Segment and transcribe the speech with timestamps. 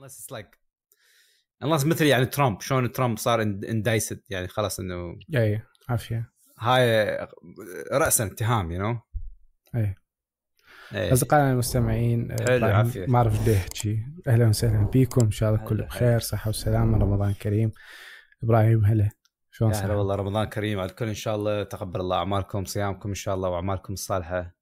[0.00, 0.58] unless it's like
[1.64, 7.18] unless مثل يعني ترامب شلون ترامب صار indicted يعني خلاص إنه اي عافيه هاي
[7.92, 8.98] راسا اتهام you know
[9.74, 9.94] اي
[10.92, 13.06] أصدقائنا المستمعين عافية.
[13.06, 15.84] ما أعرف قد احكي أهلا وسهلا بكم إن شاء الله هلا.
[15.86, 17.70] بخير صحة وسلامة رمضان كريم
[18.42, 19.10] إبراهيم هلا
[19.50, 23.14] شلون هلا؟ والله رمضان كريم على الكل إن شاء الله تقبل الله أعمالكم صيامكم إن
[23.14, 24.52] شاء الله وأعمالكم الصالحة إيه.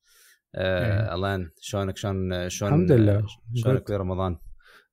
[0.55, 3.27] آه الان شلونك شلون شلون الحمد لله.
[3.55, 4.39] شلونك برمضان؟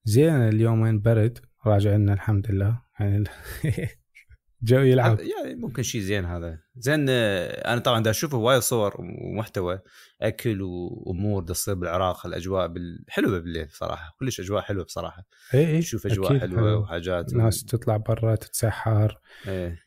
[0.08, 1.38] زين اليومين برد.
[1.66, 2.80] راجع لنا الحمد لله.
[3.00, 3.24] يعني
[4.62, 5.18] جو يلعب.
[5.20, 6.58] يعني ممكن شيء زين هذا.
[6.76, 9.80] زين آه، أنا طبعا دا أشوف هواي صور ومحتوى
[10.22, 12.74] أكل وأمور دا تصير بالعراق الأجواء.
[13.08, 14.16] حلوة بالليل صراحة.
[14.20, 15.26] كلش أجواء حلوة بصراحة.
[15.54, 16.80] اي اي تشوف أجواء أكيد حلوة حلو.
[16.80, 17.34] وحاجات.
[17.34, 19.18] ناس تطلع برا تتسحر.
[19.48, 19.78] إيه.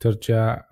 [0.00, 0.62] ترجع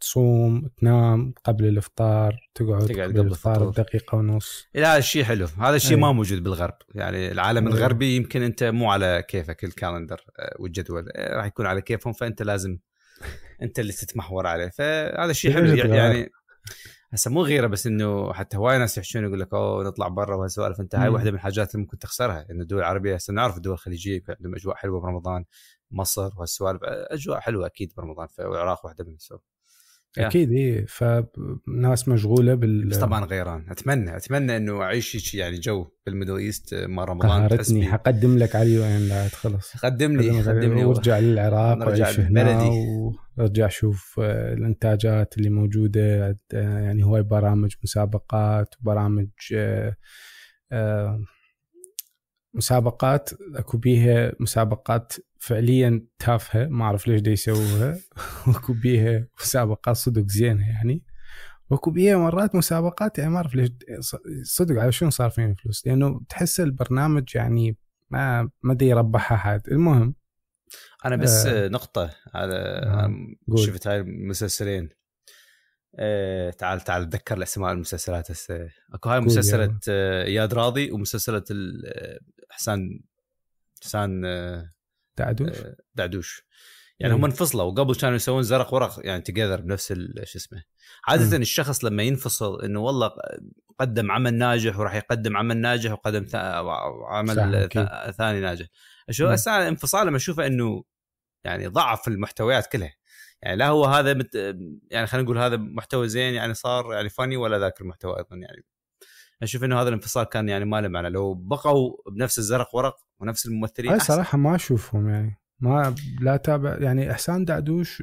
[0.00, 3.68] تصوم تنام قبل الإفطار تقعد, تقعد قبل الإفطار.
[3.68, 5.98] بدقيقه ونص لا هذا الشيء حلو هذا الشيء.
[5.98, 7.72] ما موجود بالغرب يعني العالم أي.
[7.72, 12.12] الغربي يمكن أنت مو على كيفك ال calendar آه، والجدول آه، راح يكون على كيفهم
[12.12, 12.78] فأنت لازم
[13.62, 15.90] أنت اللي تتمحور عليه فهذا الشيء حلو الغرب.
[15.90, 16.30] يعني
[17.12, 20.80] هسه مو غيرة بس إنه حتى هواي ناس يحشون يقول لك oh نطلع برا وهالسوالف
[20.80, 21.08] أنت هاي.
[21.08, 24.54] واحدة من الحاجات اللي ممكن تخسرها إنه الدول العربيه هسه نعرف الدول الخليجيه يكون عندهم
[24.54, 25.44] أجواء حلوة برمضان
[25.94, 29.38] مصر وهالسوالف آه، أجواء حلوة أكيد برمضان والعراق واحدة سو
[30.18, 30.26] yeah.
[30.26, 36.13] أكيد اي فناس مشغولة بال بس طبعا غيران أتمنى أتمنى إنه أعيش يعني جو بال
[36.13, 37.86] Middle East مع رمضان قهرتني.
[37.86, 42.70] حقدم لك علي وين لا تخلص قدم لي قدم لي وأرجع للعراق هنا لبلدي.
[43.36, 49.96] وارجع أشوف آه، الإنتاجات اللي موجودة آه، يعني هواي برامج مسابقات وبرامج آه،
[50.72, 51.20] آه،
[52.54, 57.98] مسابقات اكو بيها مسابقات فعليا تافهة ما أعرف ليش دا يسووها.
[58.46, 61.02] واكو بيها مسابقات صدق زينة يعني.
[61.70, 63.70] واكو بيها مرات مسابقات يعني ما أعرف ليش
[64.42, 67.76] صدق على شنو صار فيهم فلوس؟ لأنه تحس البرنامج يعني
[68.10, 70.14] ما ما دا يربح احد المهم
[71.04, 71.68] أنا بس آه.
[71.68, 73.56] نقطة على آه.
[73.56, 74.88] شفت هاي المسلسلين.
[75.98, 81.44] آه تعال تعال اتذكر الاسماء المسلسلات هسه أكو هاي مسلسلة آه، اياد راضي ومسلسلة
[81.86, 82.18] آه،
[82.50, 83.00] حسان
[83.82, 84.72] حسان آه،
[85.16, 86.42] تعدوش آه، دعدوش
[87.00, 87.18] يعني مم.
[87.18, 89.92] هم انفصلوا وقبل كانوا يسوون زرق ورق يعني توجذر بنفس
[90.24, 90.62] شو اسمه
[91.08, 91.42] عادة مم.
[91.42, 93.10] الشخص لما ينفصل إنه والله
[93.78, 96.36] قدم عمل ناجح وراح يقدم عمل ناجح وقدم ثا-
[97.08, 97.68] عمل.
[98.18, 98.66] ثاني ناجح
[99.08, 99.32] أشوف مم.
[99.32, 100.84] هسه الانفصال لما أشوفه إنه
[101.44, 102.94] يعني ضعف المحتويات كلها
[103.44, 104.34] يعني لا هو هذا مت...
[104.90, 108.64] يعني خلينا نقول هذا محتوى زين يعني صار يعني فاني ولا ذاك المحتوى أيضا يعني
[109.42, 113.46] أشوف إنه هذا الانفصال كان يعني ما له معنى لو بقوا بنفس الزرق ورق ونفس
[113.46, 114.00] الممثلين هاي.
[114.00, 118.02] صراحة ما أشوفهم يعني ما لا تابع يعني إحسان دعدوش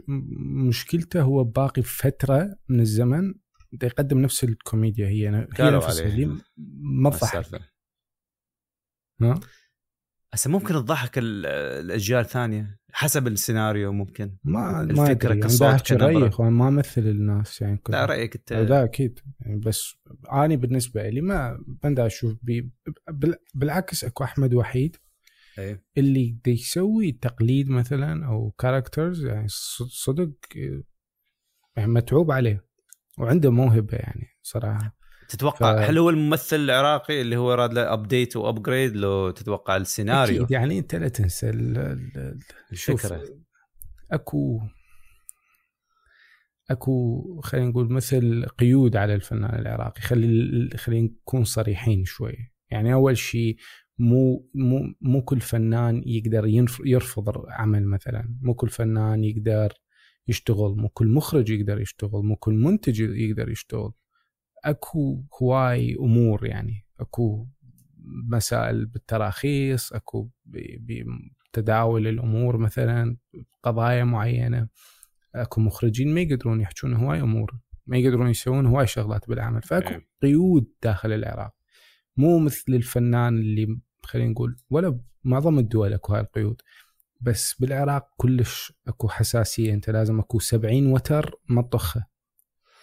[0.68, 3.34] مشكلته هو باقي فترة من الزمن
[3.84, 6.14] يقدم نفس الكوميديا هي هي نفسها عليه.
[6.14, 6.38] اللي
[6.82, 7.62] ما تضحك
[9.22, 9.40] ها؟
[10.34, 11.46] هسه ممكن تضحك ال-
[11.86, 16.06] الأجيال الثانية حسب السيناريو ممكن ما ما أدري يعني كصوت كنبرة.
[16.06, 18.00] رايي اخوان ما امثل الناس يعني كلها.
[18.00, 19.96] لا رأيك أنت لا أكيد يعني بس
[20.34, 22.72] اني بالنسبة لي ما بندا أشوف بي
[23.12, 24.96] بال- بالعكس أكو أحمد وحيد
[25.60, 25.84] إيه.
[25.98, 29.46] اللي دا يسوي تقليد مثلا أو كاركترز يعني
[29.90, 30.32] صدق
[31.76, 32.66] يعني متعوب عليه
[33.18, 34.96] وعنده موهبة يعني صراحة
[35.32, 40.38] تتوقع ف- هل هو الممثل العراقي اللي هو راد له ابديت وابجريد لو تتوقع السيناريو؟
[40.38, 42.18] أكيد يعني أنت لا تنسى ال- ال-
[42.72, 43.24] ال- شوف، الفكرة.
[44.12, 44.62] أكو
[46.72, 50.02] أكو خلينا نقول مثل قيود على الفنان العراقي.
[50.02, 52.38] خلي خلينا نكون صريحين شوي.
[52.72, 53.56] يعني أول شيء
[54.00, 56.46] مو مو مو كل فنان يقدر
[56.86, 58.36] يرفض عمل مثلا.
[58.42, 59.74] مو كل فنان يقدر
[60.28, 60.76] يشتغل.
[60.78, 62.24] مو كل مخرج يقدر يشتغل.
[62.24, 63.92] مو كل منتج يقدر يشتغل.
[64.66, 67.48] أكو هواي أمور يعني أكو
[68.30, 73.18] مسائل بالتراخيص أكو بتداول الأمور مثلا
[73.64, 74.68] قضايا معينة
[75.36, 77.52] أكو مخرجين ما يقدرون يحجون هواي أمور
[77.88, 80.08] ما يقدرون يسوون هواي شغلات بالعمل فأكو إيه.
[80.22, 81.54] قيود داخل العراق
[82.18, 86.62] مو مثل الفنان اللي خلينا نقول ولا معظم الدول أكو هاي القيود
[87.22, 92.06] بس بالعراق كلش أكو حساسية أنت لازم أكو 70 وتر ما تطخه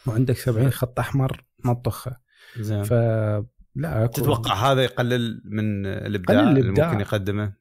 [0.07, 2.17] وعندك 70 خط أحمر ما تطخه.
[2.59, 2.83] زين.
[2.83, 3.45] فلا
[3.83, 6.89] اكو تتوقع هذا يقلل من الإبداع قلل اللي الإبداع.
[6.89, 7.53] ممكن يقدمه؟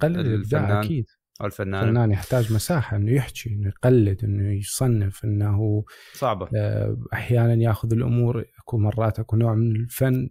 [0.00, 0.84] قلل الإبداع الفنان.
[0.84, 1.06] أكيد.
[1.40, 6.48] أو الفنان؟ الفنان يحتاج مساحة إنه يحكي إنه يقلد إنه يصنف إنه صعبة.
[6.56, 10.28] آه، أحيانا يأخذ الأمور أكو مرات أكو نوع من الفن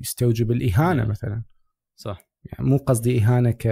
[0.00, 1.04] يستوجب الإهانة.
[1.04, 1.42] مثلا.
[1.96, 2.28] صح.
[2.44, 3.66] يعني مو قصدي إهانة ك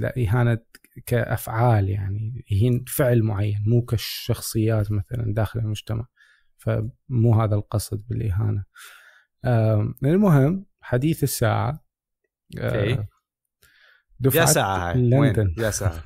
[0.00, 0.58] لا إهانة
[1.06, 6.06] كأفعال يعني يهين فعل معين مو كشخصيات مثلا داخل المجتمع.
[6.60, 8.64] فمو هذا القصد بالإهانة.
[9.44, 11.84] آم، المهم حديث الساعة
[12.58, 12.90] آه، okay.
[12.90, 13.08] يا
[14.20, 15.10] دفعة ساعة هاي.
[15.10, 15.54] لندن.
[15.58, 16.02] يا ساعة.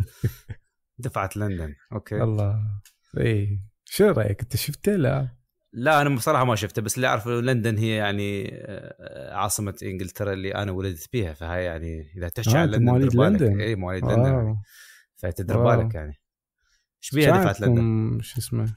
[0.99, 1.75] دفعة لندن.
[1.93, 2.23] okay.
[2.23, 2.81] الله.
[3.19, 5.29] اي شو رأيك؟ أنت شفته؟ لا.
[5.73, 10.55] لا أنا بصراحة ما شفته بس اللي أعرفه لندن هي يعني آه، عاصمة إنجلترا اللي
[10.55, 13.15] أنا ولدت بيها فهي يعني إذا تحكي آه، عن لندن مواليد.
[13.17, 13.61] لندن.
[13.61, 14.57] اي مواليد لندن.
[15.17, 15.59] فتدري.
[15.59, 16.15] بالك يعني.
[17.03, 18.77] إيش بيها دفعة لندن؟ شو اسمه؟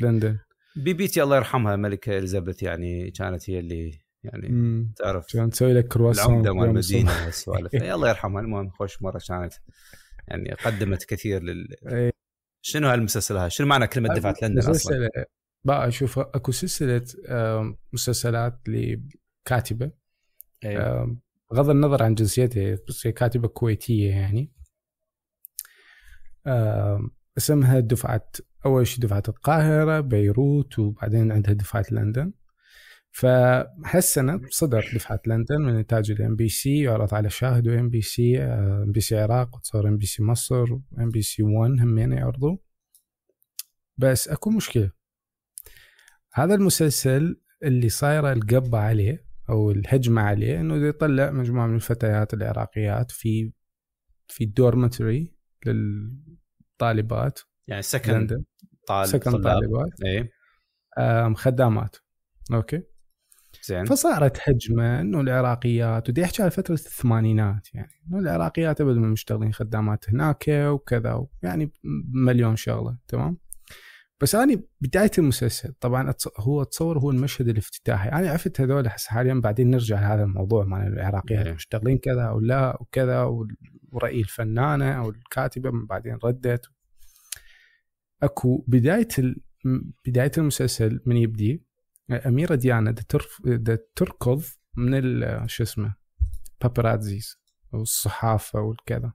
[0.00, 0.38] لندن.
[0.76, 4.92] بيبيتي الله يرحمها الملكه إليزابيث يعني كانت هي اللي يعني مم.
[4.96, 6.68] تعرف كان تسوي لك كرواسون العمدة مال.
[6.68, 9.52] المدينة والسوالف الله يرحمها المهم خوش مرة كانت
[10.28, 12.12] يعني قدمت كثير لل إيه.
[12.62, 15.10] شنو هالمسلسل هذا؟ شنو معنى كلمة دفعه لندن أصلا؟
[15.64, 17.04] بقى أشوف أكو سلسلة
[17.92, 19.90] مسلسلات لكاتبه
[20.64, 21.16] إيه.
[21.50, 24.52] بغض النظر عن جنسيتها بس هي كاتبة كويتية يعني
[27.38, 28.30] اسمها دفعه
[28.66, 32.32] أول شيء دفعة القاهرة بيروت وبعدين عندها دفعة لندن.
[33.10, 39.56] فهالسنة صدر دفعة لندن من إنتاج ال MBC يعرض على شاهد و MBC MBC عراق
[39.56, 42.56] وتصور MBC مصر و MBC 1 همين يعرضوا.
[43.98, 44.90] بس أكو مشكلة.
[46.34, 53.10] هذا المسلسل اللي صايره القبه عليه أو الهجمة عليه إنه يطلع مجموعة من الفتيات العراقيات
[53.10, 53.52] في
[54.28, 55.34] في ال dormitory
[55.66, 58.44] للطالبات يعني سكن لندن.
[58.86, 60.30] طالب سكن طالبات اي
[60.98, 61.96] آم، خدامات.
[62.52, 62.82] okay.
[63.64, 63.84] زين.
[63.84, 67.92] فصارت هجمه إنه العراقيات ودي أحكي على فترة الثمانينات يعني.
[68.08, 71.72] إنه العراقيات ابدا مشتغلين خدامات هناك وكذا يعني
[72.14, 73.38] مليون شغلة تمام؟
[74.20, 78.08] بس أنا بداية المسلسل طبعا هو أتصور هو المشهد الافتتاحي.
[78.08, 81.52] أنا عرفت هذول هسه حاليا بعدين نرجع لهذا الموضوع مال العراقيات إيه.
[81.52, 83.22] مشتغلين كذا أو لا وكذا
[83.92, 86.70] ورأي الفنانة أو الكاتبة من بعدين ردت.
[88.22, 89.08] أكو بداية.
[90.06, 91.66] بداية المسلسل من يبدي
[92.10, 92.94] أميرة ديانا
[93.44, 94.42] دا تركض
[94.76, 95.48] من.
[95.48, 95.94] شو اسمه
[96.60, 97.40] بابراتزيز
[97.74, 99.12] أو الصحافه والكذا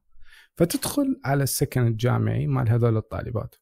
[0.57, 3.55] فتدخل على السكن الجامعي مال هذول الطالبات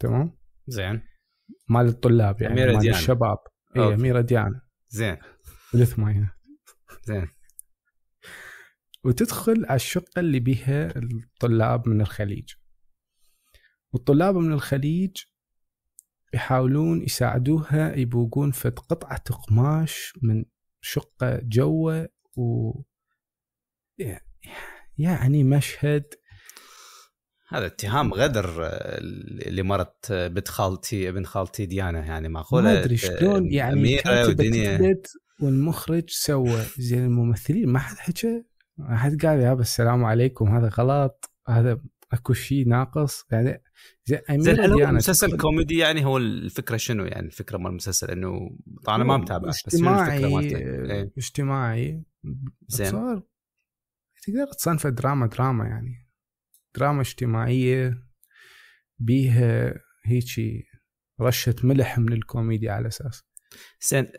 [0.00, 1.02] تمام زين
[1.68, 2.98] مال الطلاب يعني أميرة مال ديانا.
[2.98, 3.38] الشباب
[3.76, 3.94] اي.
[3.94, 5.16] أميرة ديانا زين
[5.72, 6.30] بالثمانينات
[7.04, 7.28] زين
[9.04, 12.52] وتدخل على الشقة اللي بيها الطلاب من الخليج
[13.96, 15.16] والطلاب من الخليج
[16.34, 20.44] يحاولون يساعدوها يبوقون فد قطعة قماش من
[20.80, 22.06] شقة جوا
[22.36, 22.72] و
[24.98, 26.04] يعني مشهد
[27.48, 28.98] هذا اتهام غدر آه،
[29.48, 33.98] اللي مرت آه، بنت خالتي ابن خالتي ديانا يعني معقولة؟ ما أدري شلون يعني أميرة
[33.98, 34.96] الكاتبة ودنيا.
[35.40, 38.44] والمخرج سوى زين الممثلين ما حد حكى
[38.76, 41.80] ما حد قال يا السلام عليكم هذا غلط هذا
[42.12, 43.62] أكو شيء ناقص يعني
[44.30, 49.16] اميره مسلسل كوميدي يعني هو الفكرة شنو يعني الفكرة مال المسلسل إنه طبعا أنا ما
[49.16, 51.12] متابع بس الفكرة اجتماعي مالته؟ إيه.
[51.18, 52.02] اجتماعي
[52.68, 53.22] زين.
[54.22, 56.08] تقدر تصنفه دراما دراما يعني
[56.74, 58.02] دراما اجتماعية
[58.98, 59.74] بيها
[60.04, 60.66] هيجي
[61.20, 63.24] رشة ملح من الكوميديا على أساس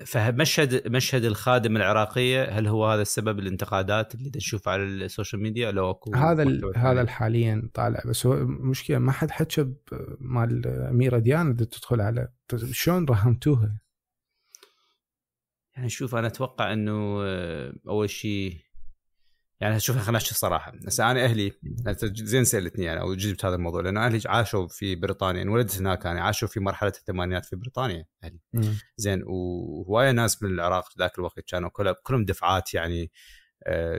[0.06, 5.72] فمشهد مشهد الخادم العراقية هل هو هذا السبب الانتقادات اللي نشوفها على ال social media؟
[5.72, 8.02] لو أكو هذا هذا؟ حاليا طالع.
[8.06, 9.74] بس هو مشكلة ما حد حكى
[10.20, 12.28] مال ديانا بدها تدخل على
[12.72, 13.80] شلون رهمتوها؟
[15.76, 18.67] يعني شوف أنا أتوقع إنه آه، أول شيء
[19.60, 21.52] يعني شوف خلينا نحكي الصراحه هسه أنا أهلي
[22.04, 26.20] زين سالتني يعني أو جبت هذا الموضوع لأنه أهلي عاشوا في بريطانيا انولدت هناك يعني
[26.20, 28.40] عاشوا في مرحلة الثمانينات في بريطانيا أهلي.
[28.98, 33.12] زين وهواية ناس من العراق ذاك الوقت كانوا كلهم كلهم دفعات يعني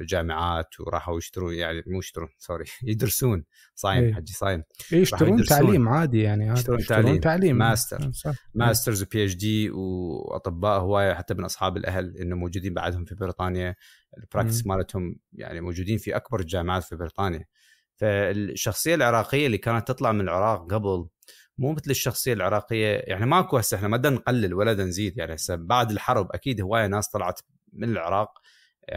[0.02, 3.44] جامعات وراحوا يشتروا يعني مو يشترون sorry يدرسون
[3.75, 4.14] صايم إيه.
[4.14, 5.44] حجي صايم إيه، يشترون.
[5.44, 6.60] تعليم عادي يعني عادي.
[6.60, 7.20] يشترون تعليم.
[7.20, 8.12] تعليم ماستر.
[8.12, 8.34] صح.
[8.54, 13.75] masters و PhD وأطباء هواية حتى من أصحاب الأهل إنه موجودين بعدهم في بريطانيا
[14.18, 17.44] ال practice مالتهم يعني موجودين في أكبر الجامعات في بريطانيا
[17.96, 21.08] فالشخصية العراقية اللي كانت تطلع من العراق قبل
[21.58, 25.90] مو مثل الشخصية العراقية يعني ماكو هسه إحنا ما نقلل ولا نزيد يعني هسه بعد
[25.90, 27.40] الحرب أكيد هواية ناس طلعت
[27.72, 28.38] من العراق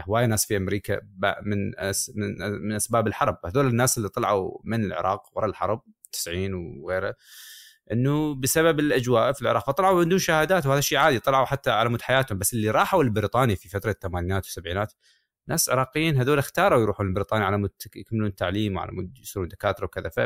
[0.00, 1.00] هوايه ناس في أمريكا
[1.42, 3.38] من أس من من أسباب الحرب.
[3.46, 5.82] هذول الناس اللي طلعوا من العراق ورا الحرب
[6.12, 7.14] 90 وغيره
[7.92, 9.66] إنه بسبب الأجواء في العراق.
[9.66, 13.54] فطلعوا بدون شهادات وهذا شيء عادي طلعوا حتى على مود حياتهم بس اللي راحوا لبريطانيا
[13.54, 14.92] في فترة الثمانينات والسبعينات
[15.48, 20.08] ناس عراقيين هذول اختاروا يروحوا لبريطانيا على مود يكملون التعليم وعلى مود يصيرون دكاترة وكذا.
[20.08, 20.20] ف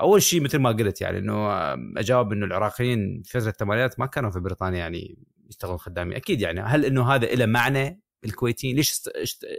[0.00, 1.52] أول شيء مثل ما قلت يعني إنه
[2.00, 6.16] أجاوب إنه العراقيين في فترة الثمانينات ما كانوا في بريطانيا يعني يشتغلون خدامين.
[6.16, 9.10] أكيد يعني هل إنه هذا له معنى؟ الكويتيين ليش است...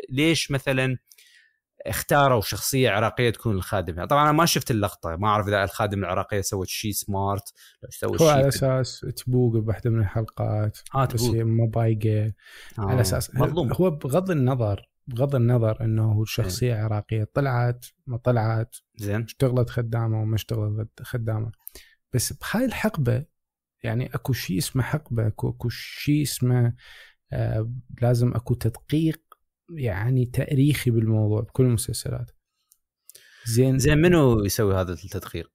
[0.09, 0.97] ليش مثلا
[1.85, 6.41] اختاروا شخصية عراقية تكون الخادم طبعا أنا ما شفت اللقطة ما أعرف إذا الخادم العراقيه
[6.41, 7.53] سوت شيء smart
[7.83, 12.33] لو سوت هو على شيء أساس تبوق بواحدة من الحلقات آه بس هي ما بايقة.
[12.79, 12.81] آه.
[12.81, 13.73] على أساس مظلوم.
[13.73, 19.23] هو بغض النظر بغض النظر إنه شخصية عراقية طلعت ما طلعت زين.
[19.23, 21.51] اشتغلت خدامة وما اشتغلت خدامة.
[22.13, 23.25] بس بهاي الحقبة
[23.83, 26.73] يعني أكو شيء اسمه حقبة اكو اكو شيء اسمه آه
[28.01, 29.21] لازم أكو تدقيق
[29.73, 32.31] يعني تأريخي بالموضوع بكل المسلسلات.
[33.45, 33.79] زين.
[33.79, 35.51] زين منو يسوي هذا التدقيق؟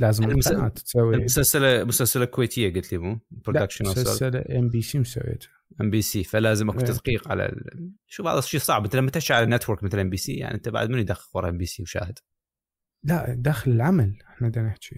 [0.00, 1.16] لازم المس- القناة تسوي.
[1.16, 5.48] مسلسله مسلسلة كويتية قلت لي مو؟ production مسلسل MBC مسويته.
[5.80, 6.86] MBC فلازم أكو إيه.
[6.86, 7.92] تدقيق على ال...
[8.06, 8.84] شوف هذا الشيء صعب.
[8.84, 12.18] أنت لما تشعل على network مثل MBC يعني أنت بعد منو يدقق ورا MBC وشاهد؟
[13.04, 14.96] لا داخل العمل إحنا بدنا نحكي.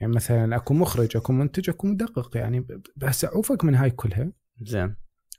[0.00, 2.66] يعني مثلا أكو مخرج أكو منتج أكو مدقق يعني
[2.96, 4.32] بس عوفك من هاي كلها.
[4.62, 4.96] زين.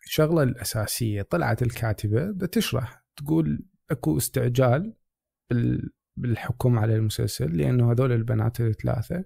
[0.10, 4.94] الشغله الأساسية طلعت الكاتبة بدها تشرح تقول أكو استعجال
[5.50, 9.24] بال بالحكم على المسلسل لأنه هذول البنات الثلاثة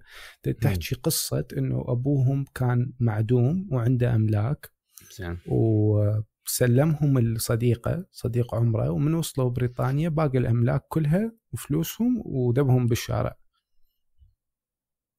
[0.60, 4.70] تحكي قصة إنه أبوهم كان معدوم وعنده أملاك
[5.12, 5.38] زين.
[5.46, 13.36] وسلمهم الصديقة صديق عمره ومن وصلوا بريطانيا باقي الأملاك كلها وفلوسهم ودبهم بالشارع.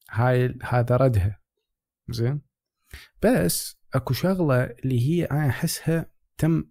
[0.09, 1.39] هاي هذا ردها.
[2.09, 2.41] زين؟
[3.23, 6.05] بس اكو شغلة اللي هي أنا احسها
[6.37, 6.63] تم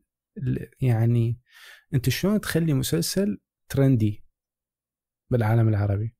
[0.81, 1.39] يعني
[1.95, 4.25] انت شلون تخلي مسلسل ترندي
[5.31, 6.15] بالعالم العربي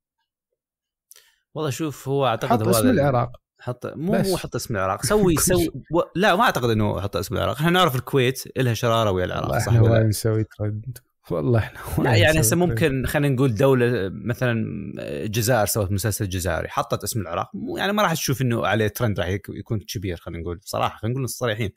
[1.53, 4.27] والله شوف هو أعتقد حط اسم العراق حط مو بس.
[4.27, 5.67] مو حط اسم العراق سوي سوي.
[5.91, 6.01] و...
[6.15, 9.67] لا ما أعتقد إنه حط اسم العراق إحنا نعرف الكويت لها شرارة ويا العراق صح
[9.67, 10.97] إحنا ولا؟ نسوي ترند
[11.31, 12.55] والله إحنا لا يعني هسه.
[12.55, 14.65] ممكن خلينا نقول دولة مثلا
[14.99, 17.51] الجزائر سوت مسلسل جزائري حطت اسم العراق.
[17.77, 20.57] يعني ما راح تشوف إنه عليه ترند راح يك- يكون كبير خلينا نقول.
[20.57, 21.69] بصراحه خلينا نقول صريحين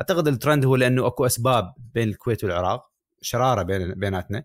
[0.00, 2.90] أعتقد الترند هو لأنه أكو أسباب بين الكويت والعراق
[3.22, 4.44] شرارة بين بيناتنا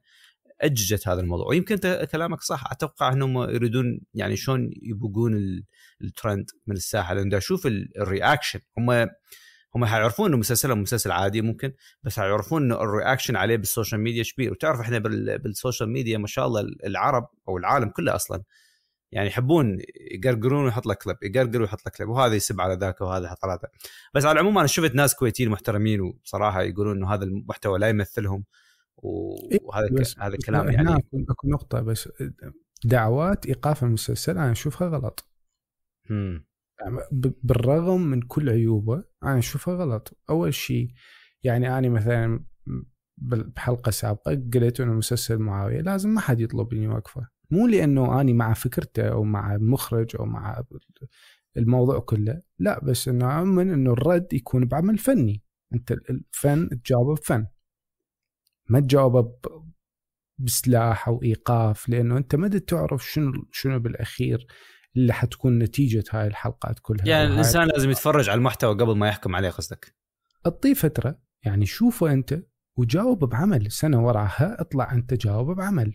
[0.62, 1.48] أججت هذا الموضوع.
[1.48, 1.78] ويمكن
[2.12, 2.72] كلامك صح.
[2.72, 5.64] أتوقع إنهم يريدون يعني شلون يبقون ال-
[6.02, 7.14] الترند من الساحة.
[7.14, 9.08] لأن أشوف ال- ال reaction هم
[9.76, 14.02] هم حيعرفون إنه مسلسلهم مسلسل عادي ممكن بس حيعرفون إنه ال reaction عليه بال social
[14.02, 18.16] media كبير وتعرف إحنا بال- بال social media ما شاء الله العرب أو العالم كله
[18.16, 18.44] أصلا
[19.12, 19.78] يعني يحبون
[20.12, 23.60] يقرقرون ويحط لك كليب يقرقر ويحط لك كليب وهذا يسب على ذاك وهذا يحط على
[23.62, 23.72] ذاك.
[24.14, 28.44] بس على العموم أنا شفت ناس كويتيين محترمين وبصراحه يقولون إنه هذا المحتوى لا يمثلهم
[28.98, 31.04] و- وهذا بس هذا الكلام يعني.
[31.30, 32.10] أكو نقطة بس
[32.86, 35.26] دعوات إيقاف المسلسل أنا أشوفها غلط.
[36.10, 36.46] مم.
[37.44, 40.18] بالرغم من كل عيوبه أنا أشوفها غلط.
[40.30, 40.92] أول شيء
[41.44, 42.46] يعني أنا مثلا
[43.18, 47.28] بحلقة سابقة قلت إنه مسلسل معاوية لازم ما حد يطلب مني وقفة.
[47.52, 50.64] مو لأنه أني مع فكرته أو مع المخرج أو مع
[51.58, 55.44] الموضوع كله لا بس إنه من إنه الرد يكون بعمل فني.
[55.74, 57.48] أنت الفن تجاوبه بفن.
[58.70, 59.34] ما تجاوبه
[60.38, 64.48] بسلاح أو إيقاف لأنه أنت ما تعرف شنو شنو بالأخير.
[64.98, 67.08] اللي حتكون نتيجة هاي الحلقات كلها.
[67.08, 69.96] يعني الإنسان لازم يتفرج على المحتوى قبل ما يحكم عليه قصدك؟
[70.46, 72.44] اعطيه فترة يعني شوفه أنت
[72.78, 73.72] وجاوب بعمل.
[73.72, 75.94] سنة وراها اطلع أنت جاوب بعمل.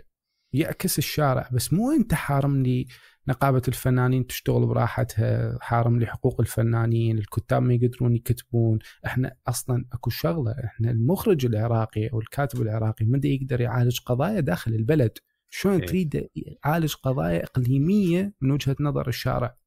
[0.52, 2.86] يعكس الشارع بس مو أنت حارم لي
[3.28, 8.78] نقابة الفنانين تشتغل براحتها حارم لي حقوق الفنانين الكتاب ما يقدرون يكتبون.
[9.06, 14.74] إحنا أصلا أكو شغلة إحنا المخرج العراقي أو الكاتب العراقي ما يقدر يعالج قضايا داخل
[14.74, 15.18] البلد.
[15.50, 15.86] شلون إيه.
[15.86, 19.58] تريد يعالج قضايا اقليميه من وجهة نظر الشارع؟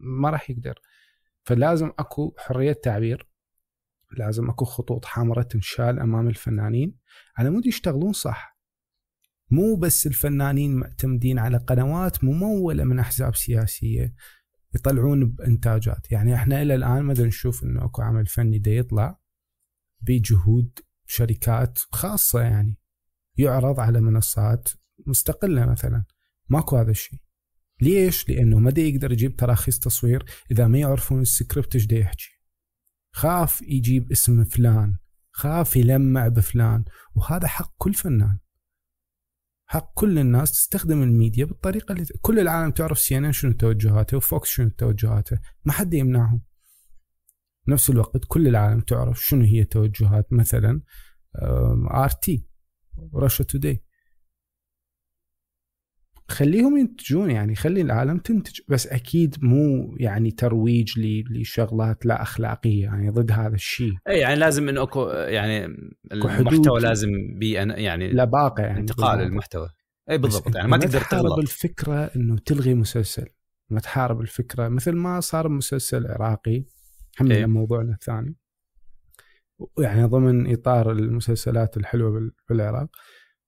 [0.00, 0.80] ما راح يقدر.
[1.42, 3.28] فلازم أكو حرية تعبير
[4.18, 6.98] لازم أكو خطوط حمراء تنشال أمام الفنانين.
[7.36, 8.58] على مود يشتغلون صح.
[9.50, 14.14] مو بس الفنانين معتمدين على قنوات ممولة من أحزاب سياسية
[14.74, 16.12] يطلعون بإنتاجات.
[16.12, 19.20] يعني إحنا إلى الآن ما نشوف إنه أكو عمل فني دا يطلع
[20.00, 22.78] بجهود شركات خاصة يعني.
[23.38, 24.68] يعرض على منصات
[25.06, 26.04] مستقلة مثلا.
[26.48, 27.20] ماكو هذا الشيء.
[27.80, 32.28] ليش؟ لأنه ما يقدر يجيب تراخيص تصوير إذا ما يعرفون السكريبت إيش يحكي.
[33.12, 34.96] خاف يجيب اسم فلان
[35.32, 38.38] خاف يلمع بفلان وهذا حق كل فنان.
[39.66, 44.48] حق كل الناس تستخدم الميديا بالطريقة اللي كل العالم تعرف CNN شنو توجهاته و Fox
[44.48, 46.42] شنو توجهاته ما حد يمنعهم.
[47.68, 50.82] نفس الوقت كل العالم تعرف شنو هي توجهات مثلا
[51.90, 52.47] RT.
[53.14, 53.82] Russia Today
[56.30, 58.60] خليهم ينتجون يعني خلي العالم تنتج.
[58.68, 60.92] بس أكيد مو يعني ترويج
[61.30, 63.92] لشغلات لا أخلاقية يعني ضد هذا الشيء.
[64.08, 65.64] اي يعني لازم إنه أكو يعني.
[66.12, 69.20] المحتوى لازم بي يعني لا باقه يعني انتقال.
[69.20, 69.68] المحتوى.
[70.10, 70.56] اي بالضبط.
[70.56, 71.38] يعني ما تقدر تحارب تغلط.
[71.38, 73.26] الفكرة إنه تلغي مسلسل.
[73.70, 74.68] ما تحارب الفكرة.
[74.68, 76.64] مثل ما صار مسلسل عراقي
[77.20, 77.46] هم إيه.
[77.46, 78.36] موضوعنا الثاني.
[79.78, 82.88] يعني ضمن إطار المسلسلات الحلوة بال- بالعراق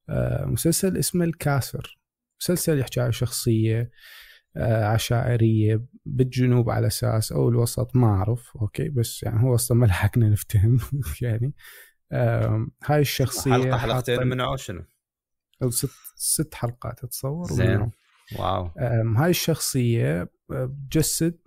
[0.09, 1.99] آه، مسلسل اسمه الكاسر
[2.40, 3.90] مسلسل يحكي عن شخصية
[4.57, 9.87] آه، عشائرية بالجنوب على أساس أو الوسط ما اعرف okay بس يعني هو أصلا ما
[9.87, 10.79] لحقنا نفتهم
[11.23, 11.55] يعني
[12.85, 14.83] هاي الشخصية حلقة حلقتين من شنو؟
[15.62, 17.90] أو ست ست حلقات أتصور زين.
[18.38, 18.71] واو
[19.17, 21.38] هاي الشخصية أه، جسد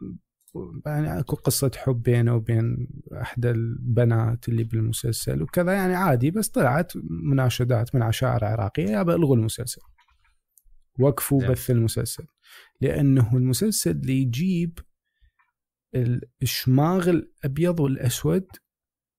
[0.86, 2.88] يعني أكو قصة حب بينه وبين
[3.22, 9.36] أحدى البنات اللي بالمسلسل وكذا يعني عادي بس طلعت مناشدات من عشائر عراقية يابا الغوا
[9.36, 9.82] المسلسل
[11.00, 11.48] وقفوا.
[11.48, 12.26] بث المسلسل
[12.82, 14.80] لأنه المسلسل اللي يجيب
[16.42, 18.48] الشماغ الأبيض والأسود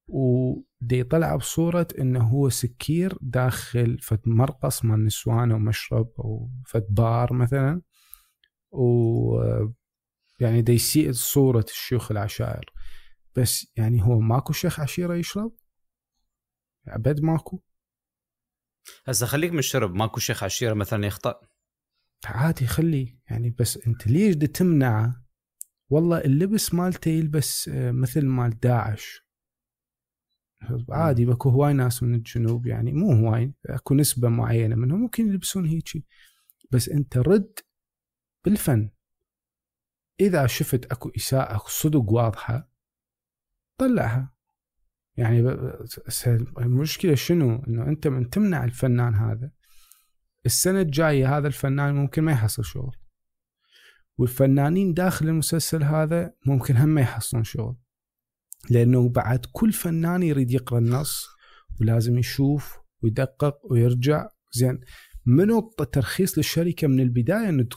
[0.08, 6.86] ودي يطلع بصورة إنه هو سكير داخل فد مرقص مال نسوان أو مشرب أو فد
[6.90, 7.82] بار مثلا
[8.72, 9.38] و
[10.40, 12.72] يعني دي يسيء صورة الشيوخ العشائر.
[13.36, 15.52] بس يعني هو ماكو شيخ عشيرة يشرب؟
[16.88, 17.60] ابد ماكو؟
[19.06, 21.40] هسه خليك من الشرب ماكو شيخ عشيرة مثلا يخطأ؟
[22.24, 25.24] عادي خليه يعني بس أنت ليش دي تمنعه؟
[25.90, 29.24] والله اللبس مالته يلبس آه، مثل مال داعش.
[30.90, 35.66] عادي بكو هواي ناس من الجنوب يعني مو هواي اكو نسبة معينة منهم ممكن يلبسون
[35.66, 36.06] هيجي.
[36.70, 37.58] بس أنت رد
[38.44, 38.90] بالفن.
[40.20, 42.70] إذا شفت أكو إساءة صدق واضحة
[43.78, 44.34] طلعها.
[45.16, 45.40] يعني
[46.58, 49.50] المشكلة شنو؟ إنه أنت من تمنع الفنان هذا
[50.46, 52.96] السنة الجاية هذا الفنان ممكن ما يحصل شغل.
[54.18, 57.76] والفنانين داخل المسلسل هذا ممكن هم ما يحصلون شغل.
[58.70, 61.26] لأنه بعد كل فنان يريد يقرأ النص
[61.80, 64.28] ولازم يشوف ويدقق ويرجع.
[64.52, 64.80] زين
[65.26, 67.74] منو الترخيص للشركة من البداية إنه ت-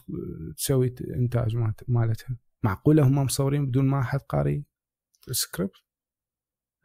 [0.57, 4.65] تسوي إنتاج مالت- مالتها؟ معقولة هم مصورين بدون ما أحد قاري
[5.29, 5.71] السكريبت؟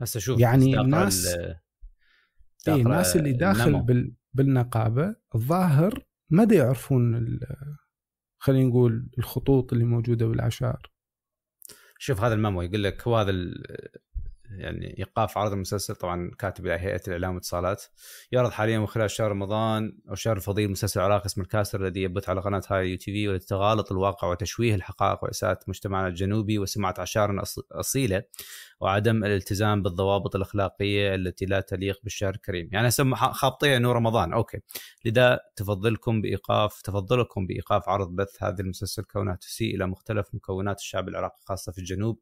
[0.00, 1.58] هسه شوف يعني الناس- ال-
[2.68, 3.82] إي الناس اللي داخل النمو.
[3.82, 7.40] بال بالنقابة الظاهر ما دا يعرفون ال-
[8.38, 10.92] خلينا نقول الخطوط اللي موجودة بالعشائر
[11.98, 13.30] شوف هذا ال memo يقول لك هو هذا
[14.58, 15.94] يعني إيقاف عرض المسلسل.
[15.94, 17.84] طبعا كاتب إلى هيئة الإعلام والاتصالات
[18.32, 22.28] يعرض حاليا من خلال شهر رمضان أو شهر الفضيل مسلسل عراقي اسمه الكاسر الذي يبث
[22.28, 28.22] على قناة هاي UTV والتي الواقع وتشويه الحقائق وإساءة مجتمعنا الجنوبي وسمعة عشائر أص- اصيله
[28.80, 34.32] وعدم الالتزام بالضوابط الأخلاقية التي لا تليق بالشهر الكريم، يعني هسه خابطين إنه رمضان.
[34.32, 34.60] أوكي،
[35.04, 41.08] لذا تفضلكم بإيقاف تفضلكم بإيقاف عرض بث هذا المسلسل كونها تسيء إلى مختلف مكونات الشعب
[41.08, 42.20] العراقي خاصة في الجنوب.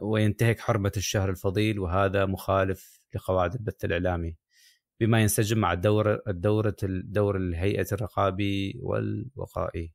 [0.00, 4.36] وينتهك حرمة الشهر الفضيل وهذا مخالف لقواعد البث الإعلامي
[5.00, 9.92] بما ينسجم مع الدور الدورة الدور الهيئة الرقابي والوقائي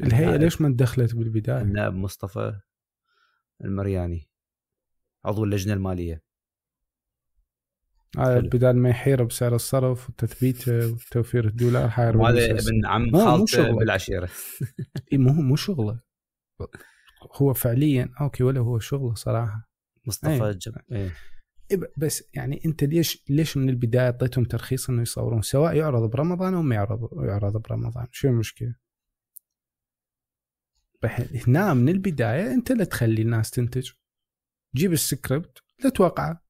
[0.00, 2.60] الهيئة النائب- ليش ما تدخلت بالبداية؟ النائب مصطفى
[3.64, 4.28] المرياني
[5.24, 6.22] عضو اللجنة المالية
[8.18, 8.38] آه،.
[8.40, 12.68] بدال ما يحير بسعر الصرف وتثبيته وتوفير الدولار حير وهذا بالمسلسل.
[12.74, 13.76] ابن عم خالته شغله.
[13.76, 14.28] بالعشيرة
[15.12, 16.00] إي مو مو شغله
[17.32, 19.68] هو فعليا okay ولا هو شغله صراحة
[20.06, 20.50] مصطفى أي.
[20.50, 20.72] الجم...
[20.92, 21.14] إيه.
[21.70, 26.10] إيه ب- بس يعني أنت ليش ليش من البداية أعطيتهم ترخيص إنه يصورون سواء يعرض
[26.10, 28.74] برمضان أو ما يعرض يعرض برمضان شو المشكلة؟
[31.04, 33.90] هنا من البداية أنت لا تخلي الناس تنتج
[34.76, 36.44] جيب السكريبت لا توقعه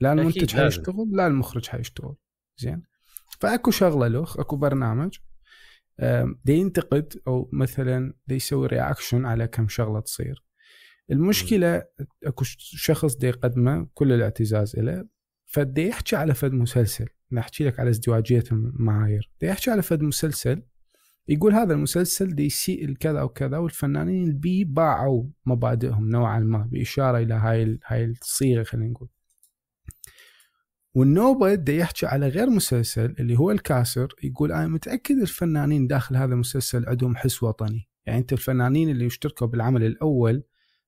[0.00, 0.56] لا المنتج.
[0.56, 2.16] حيشتغل لا المخرج حيشتغل
[2.56, 2.82] زين
[3.40, 5.18] فأكو شغلة له أكو برنامج
[6.44, 10.44] دي ينتقد أو مثلا دي يسوي reaction على كم شغلة تصير.
[11.10, 11.82] المشكلة
[12.24, 15.04] أكو شخص دي يقدمه كل الاعتزاز له
[15.46, 17.06] فدي يحكي على فد مسلسل.
[17.32, 19.30] أنا احكي لك على ازدواجية المعايير.
[19.40, 20.62] دي يحكي على فد مسلسل
[21.28, 27.18] يقول هذا المسلسل دي يسيء الكذا وكذا والفنانين اللي بيه باعوا مبادئهم نوعا ما بإشارة
[27.18, 29.08] إلى هاي هاي الصيغة خلينا نقول.
[30.94, 36.32] والنوبة دي يحكي على غير مسلسل اللي هو الكاسر يقول أنا متأكد الفنانين داخل هذا
[36.34, 40.42] المسلسل عندهم حس وطني يعني أنت الفنانين اللي يشتركوا بالعمل الأول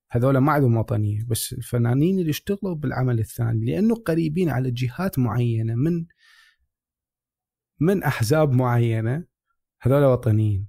[0.09, 5.75] هذول ما عندهم وطنية بس الفنانين اللي اشتغلوا بالعمل الثاني لأنه قريبين على جهات معينة
[5.75, 6.05] من
[7.79, 9.25] من أحزاب معينة
[9.81, 10.67] هذول وطنيين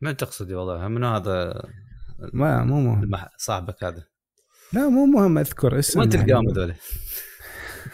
[0.00, 1.62] من تقصدي والله من هذا
[2.32, 3.10] ما مو مهم.
[3.36, 4.04] صاحبك هذا
[4.72, 6.26] لا مو مهم أذكر اسم وين يعني.
[6.26, 6.74] تلقاهم هذول؟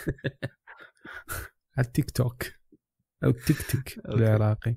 [1.77, 2.43] على التيك توك
[3.25, 4.19] أو التيك تيك okay.
[4.19, 4.77] بالعراقي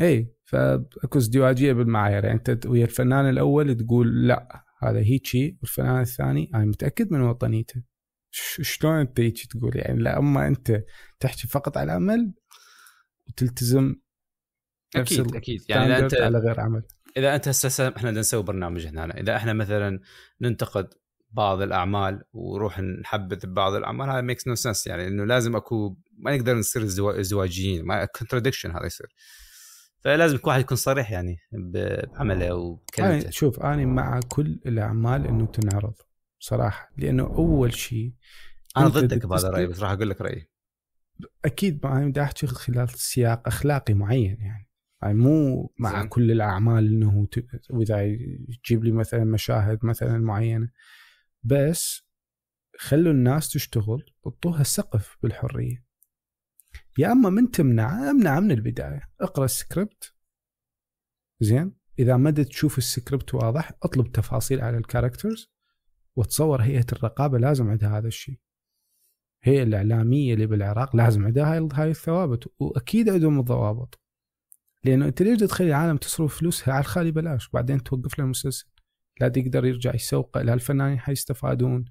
[0.00, 6.50] اي فأكو ازدواجيه بالمعايير يعني أنت ويا الفنان الأول تقول لا هذا هيجي والفنان الثاني
[6.54, 7.82] أنا متأكد من وطنيته.
[8.30, 10.84] شلون أنت هيجي تقول؟ يعني لا أما أنت
[11.20, 12.32] تحكي فقط على عمل
[13.28, 13.94] وتلتزم
[14.96, 15.64] نفس أكيد أكيد.
[15.68, 16.82] يعني إذا أنت على غير عمل.
[17.16, 19.20] إذا أنت هسه إحنا نسوي برنامج هنا.
[19.20, 20.00] إذا إحنا مثلا
[20.40, 20.94] ننتقد
[21.32, 24.10] بعض الأعمال ونروح نحبذ ببعض الأعمال.
[24.10, 28.70] هذا makes no sense يعني إنه لازم أكو ما نقدر نصير ازدوا- ازدواجيين ما contradiction
[28.70, 29.06] هذا يصير.
[30.00, 33.14] فلازم كل واحد يكون صريح يعني بعمله وبكلمته.
[33.22, 35.94] أنا شوف أنا مع كل الأعمال إنه تنعرض
[36.38, 38.12] صراحة لأنه أول شيء
[38.76, 40.50] أنا ضدك بهذا الرأي بس راح أقول لك رأيي.
[41.44, 44.68] أكيد ما بدي أحكي خلال سياق أخلاقي معين يعني.
[45.02, 46.08] يعني مو مع زين.
[46.08, 48.16] كل الأعمال إنه ت- وإذا
[48.64, 50.68] تجيب لي مثلا مشاهد مثلا معينة
[51.42, 52.02] بس
[52.78, 55.84] خلوا الناس تشتغل اعطوها سقف بالحرية.
[56.98, 59.10] يا أما من تمنع أمنع من البداية.
[59.20, 60.14] اقرأ السكريبت.
[61.40, 65.50] زين؟ إذا ما تشوف السكريبت واضح اطلب تفاصيل على ال characters
[66.16, 68.38] وتصور هيئة الرقابة لازم عندها هذا الشيء.
[69.42, 74.00] هي الإعلامية اللي بالعراق لازم عندها هاي هاي الثوابت وأكيد عندهم الضوابط.
[74.84, 78.66] لأنه أنت ليش تخلي العالم تصرف فلوسها على الخالي بلاش؟ بعدين توقف له المسلسل
[79.20, 81.84] لا تقدر يرجع يسوقه لا الفنانين حيستفادون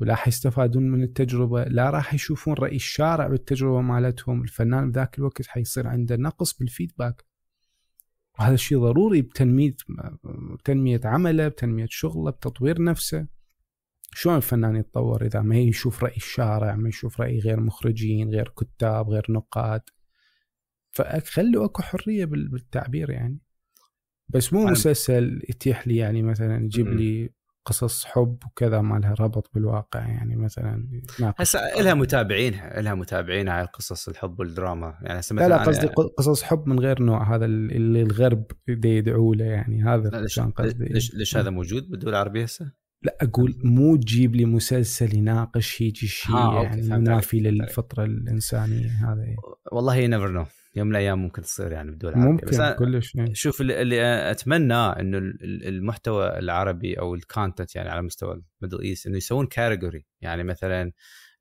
[0.00, 4.42] ولا حيستفادون من التجربة لا راح يشوفون رأي الشارع بالتجربة مالتهم.
[4.42, 7.24] الفنان بذاك الوقت حيصير عنده نقص بال feedback.
[8.38, 9.76] وهذا الشيء ضروري بتنمية
[10.58, 13.26] بتنمية عمله بتنمية شغله بتطوير نفسه.
[14.14, 19.10] شلون الفنان يتطور؟ إذا ما يشوف رأي الشارع ما يشوف رأي غير مخرجين غير كتاب
[19.10, 19.82] غير نقاد.
[20.90, 23.38] فخلوا أكو حرية بال- بالتعبير يعني.
[24.34, 26.88] بس مو مسلسل يتيح لي يعني مثلا يجيب.
[26.88, 27.30] لي
[27.64, 30.88] قصص حب وكذا ما لها ربط بالواقع يعني مثلا
[31.20, 34.98] هسه لها متابعينها لها متابعينها هاي القصص الحب والدراما.
[35.02, 35.86] يعني هسه لا لا مثلاً قصدي
[36.18, 39.82] قصص حب من غير نوع هذا اللي الغرب يدعوا له يعني.
[39.82, 40.84] هذا لا، ليش قصدي.
[40.84, 46.06] ليش, ليش هذا موجود بالدول العربية هسه؟ لا أقول مو تجيب لي مسلسل يناقش هيجي
[46.06, 49.36] شيء آه، يعني منافي للفطرة الإنسانية هذا يعني.
[49.72, 53.14] والله never know يوم من الأيام ممكن تصير يعني بالدول العربيه بس ممكن أنا كلش
[53.14, 53.34] يعني.
[53.34, 58.42] شوف اللي- اللي اتمناه إنه ال- ال- المحتوى العربي أو ال content يعني على مستوى
[58.62, 60.92] ال Middle East إنه يسوون category يعني مثلا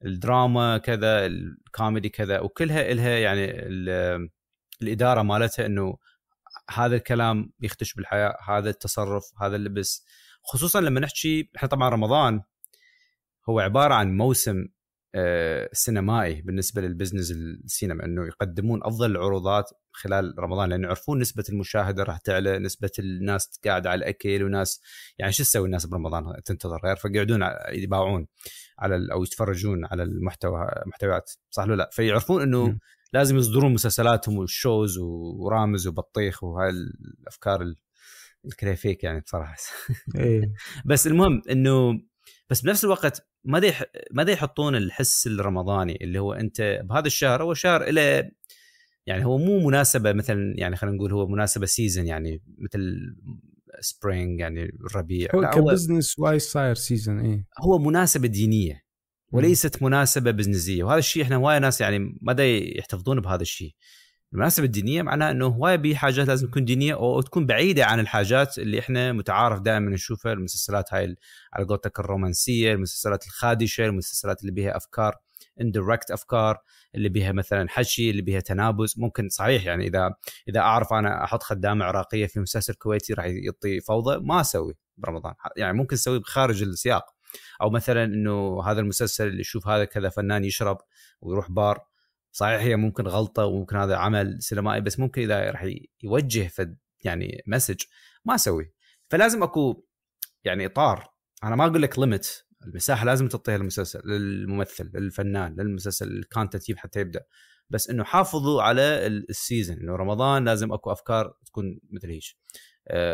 [0.05, 4.29] الدراما كذا الكوميدي كذا وكلها إلها يعني ال-
[4.81, 5.97] الإدارة مالتها إنه
[6.73, 10.05] هذا الكلام يختش بالحياة هذا التصرف هذا اللبس.
[10.43, 12.41] خصوصا لما نحكي إحنا طبعا رمضان
[13.49, 14.65] هو عبارة عن موسم
[15.73, 22.17] سينمائي بالنسبة للبزنس السينما إنه يقدمون أفضل العروضات خلال رمضان لأنه يعرفون نسبة المشاهدة راح
[22.17, 24.81] تعلى نسبة الناس قاعدة على الأكل وناس
[25.17, 28.27] يعني شو تسوي الناس برمضان؟ تنتظر غير فيقعدون ع- يباوعون
[28.79, 32.79] على أو يتفرجون على المحتوى محتويات صح ولا لا؟ فيعرفون إنه مم.
[33.13, 37.77] لازم يصدرون مسلسلاتهم وال shows ورامز وبطيخ وهاي الأفكار ال-
[38.45, 39.55] ال creative يعني بصراحة.
[40.15, 40.51] إيه.
[40.85, 42.01] بس المهم إنه
[42.51, 43.83] بس بنفس الوقت ما دا يح...
[44.11, 48.31] ما دا يحطون الحس الرمضاني اللي هو أنت بهذا الشهر هو شهر له
[49.05, 53.15] يعني هو مو مناسبة مثلا يعني خلينا نقول هو مناسبة season يعني مثل
[53.79, 57.45] spring يعني الربيع هو ك business هاي صاير season إيه.
[57.59, 58.83] هو مناسبة دينية
[59.31, 62.43] وليست مناسبة بزنسيه وهذا الشيء إحنا هواي ناس يعني ما
[62.77, 63.75] يحتفظون بهذا الشيء.
[64.33, 68.79] المناسبة الدينية معناها إنه هواي حاجات لازم تكون دينية أو تكون بعيدة عن الحاجات اللي
[68.79, 71.15] إحنا متعارف دائما نشوفها المسلسلات هاي
[71.53, 75.15] على قولتك الرومانسية المسلسلات الخادشة المسلسلات اللي بيها أفكار
[75.61, 76.57] indirect أفكار
[76.95, 78.95] اللي بيها مثلا حشي اللي بيها تنابز.
[78.97, 80.15] ممكن صحيح يعني اذا
[80.49, 85.33] إذا أعرف أنا أحط خدامه عراقية في مسلسل كويتي راح يعطي فوضى ما أسوي برمضان.
[85.57, 87.05] يعني ممكن أسوي خارج السياق.
[87.61, 90.77] أو مثلا إنه هذا المسلسل اللي يشوف هذا كذا فنان يشرب
[91.21, 91.90] ويروح بار
[92.31, 95.65] صحيح هي ممكن غلطة وممكن هذا عمل سينمائي بس ممكن إذا راح
[96.03, 97.81] يوجه فد يعني message
[98.25, 98.73] ما أسوي.
[99.09, 99.85] فلازم أكو
[100.43, 101.07] يعني إطار.
[101.43, 106.99] أنا ما أقول لك limit المساحة لازم تعطيها للمسلسل للممثل للفنان للمسلسل ال content حتى
[106.99, 107.21] يبدأ.
[107.69, 112.23] بس إنه حافظوا على ال- ال season إنه رمضان لازم أكو أفكار تكون مثل هيك.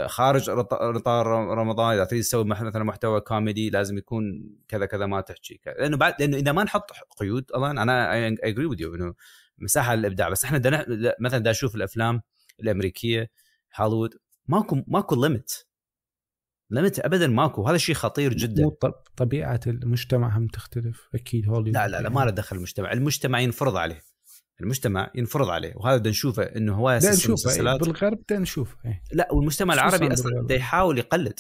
[0.06, 1.28] خارج رط- اطار
[1.58, 5.60] رمضان إذا تريد تسوي مثلا محتوى كوميدي لازم يكون كذا كذا ما تحكي.
[5.66, 9.14] لأنه بعد لأنه إذا ما نحط قيود أظن أنا I agree with you إنه
[9.58, 10.86] مساحة للابداع بس إحنا دنا
[11.20, 12.22] مثلا دا أشوف الأفلام
[12.60, 13.30] الأمريكية
[13.76, 14.16] هوليوود
[14.48, 15.68] ماكو ماكو limit
[16.72, 17.68] limit ابدا ماكو.
[17.68, 18.64] هذا شيء خطير جدا.
[18.64, 18.78] مو
[19.18, 21.10] طبيعة المجتمع هم تختلف.
[21.16, 21.78] أكيد هوليوود.
[21.78, 22.92] لا لا لا ما له دخل المجتمع.
[22.92, 24.02] المجتمع ينفرض عليه.
[24.62, 28.39] المجتمع ينفرض عليه وهذا بدنا نشوفه إنه هو بدنا أساس نشوفه إيه، المسلسلات بالغرب بدنا
[28.39, 29.04] نشوفه إيه.
[29.12, 30.41] لا والمجتمع العربي أصلا.
[30.41, 31.39] بده يحاول يقلد.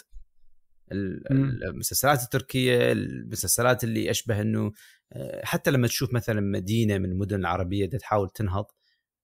[0.91, 4.71] المسلسلات التركية المسلسلات اللي أشبه إنه
[5.13, 8.65] آه، حتى لما تشوف مثلا مدينة من المدن العربية بدها تحاول تنهض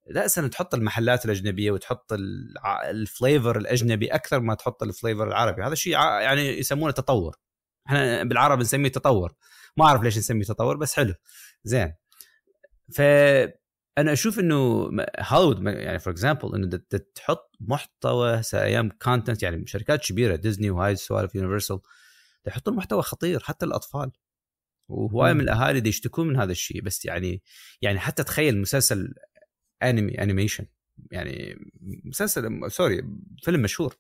[0.08, 2.14] لا أصلا تحط المحلات الأجنبية وتحط
[2.90, 7.36] الفليفر الأجنبي أكثر ما تحط الفليفر العربي هذا شيء يعني يسمونه تطور
[7.88, 9.34] إحنا بالعرب نسميه تطور
[9.78, 11.14] ما أعرف ليش نسميه تطور بس حلو
[11.64, 11.94] زين
[13.96, 16.78] فانا أشوف إنه هوليوود يعني for example إنه
[17.16, 21.80] تحط محتوى أيام content يعني شركات كبيرة ديزني وهاي السوالف يونيفرسال
[22.48, 24.12] يحطون محتوى خطير حتى الأطفال.
[24.90, 25.34] وهواي.
[25.34, 27.42] من الأهالي دي يشتكون من هذا الشيء بس يعني
[27.82, 29.14] يعني حتى تخيل مسلسل
[29.84, 30.66] أنمي animation
[31.12, 31.56] يعني
[32.04, 33.02] مسلسل سوري
[33.44, 33.96] فيلم مشهور.